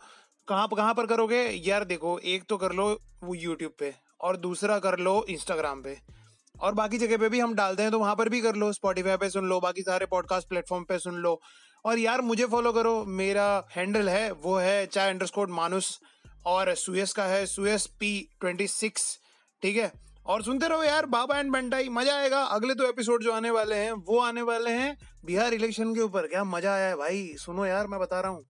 कहाँ 0.49 0.67
कहाँ 0.69 0.93
पर 0.93 1.05
करोगे? 1.05 1.41
यार 1.63 1.83
देखो, 1.85 2.17
एक 2.19 2.43
तो 2.49 2.57
कर 2.57 2.71
लो 2.71 2.85
वो 3.23 3.35
यूट्यूब 3.35 3.71
पे 3.79 3.93
और 4.21 4.37
दूसरा 4.37 4.77
कर 4.79 4.97
लो 4.99 5.23
इंस्टाग्राम 5.29 5.81
पे। 5.81 5.97
और 6.55 6.73
बाकी 6.73 6.97
जगह 6.97 7.17
पे 7.17 7.29
भी 7.29 7.39
हम 7.39 7.53
डालते 7.55 7.83
हैं 7.83 7.91
तो 7.91 7.99
वहाँ 7.99 8.15
पर 8.15 8.29
भी 8.29 8.41
कर 8.41 8.55
लो 8.55 8.71
स्पॉटीफाई 8.73 9.17
पे 9.17 9.29
सुन 9.29 9.45
लो, 9.45 9.59
बाकी 9.59 9.81
सारे 9.81 10.05
पॉडकास्ट 10.07 10.49
प्लेटफॉर्म 10.49 10.83
पे 10.83 10.99
सुन 10.99 11.15
लो। 11.17 11.39
और 11.85 11.99
यार 11.99 12.21
मुझे 12.21 12.45
फॉलो 12.45 12.71
करो, 12.73 13.03
मेरा 13.05 13.67
हैंडल 13.75 14.09
है, 14.09 14.31
वो 14.31 14.57
है 14.57 14.85
चाय 14.87 15.09
अंडरस्कोर 15.09 15.47
मानुस 15.51 15.99
और 16.45 16.73
सुयस 16.75 17.13
का 17.13 17.25
है 17.25 17.45
सुयस 17.45 17.85
पी 17.99 18.11
ट्वेंटी 18.39 18.67
सिक्स 18.69 19.17
ठीक 19.63 19.77
है? 19.77 19.91
और 20.25 20.43
सुनते 20.43 20.67
रहो 20.67 20.83
यार, 20.83 21.05
बाबा 21.07 21.37
एंड 21.39 21.51
बंटाई 21.51 21.89
मज़ा 21.89 22.15
आएगा। 22.15 22.43
अगले 22.43 22.73
दो 22.73 22.83
तो 22.83 22.89
एपिसोड 22.89 23.23
जो 23.23 23.31
आने 23.31 23.49
वाले 23.51 23.75
हैं, 23.75 23.91
वो 23.91 24.19
आने 24.19 24.41
वाले 24.43 24.71
हैं 24.71 24.95
बिहार 25.25 25.53
इलेक्शन 25.53 25.93
के 25.95 26.01
ऊपर। 26.01 26.27
क्या 26.27 26.43
मज़ा 26.45 26.73
आया 26.73 26.87
है 26.87 26.95
भाई? 26.95 27.27
सुनो 27.37 27.65
यार, 27.65 27.87
मैं 27.87 27.99
बता 27.99 28.19
रहा 28.21 28.31
हूँ। 28.31 28.45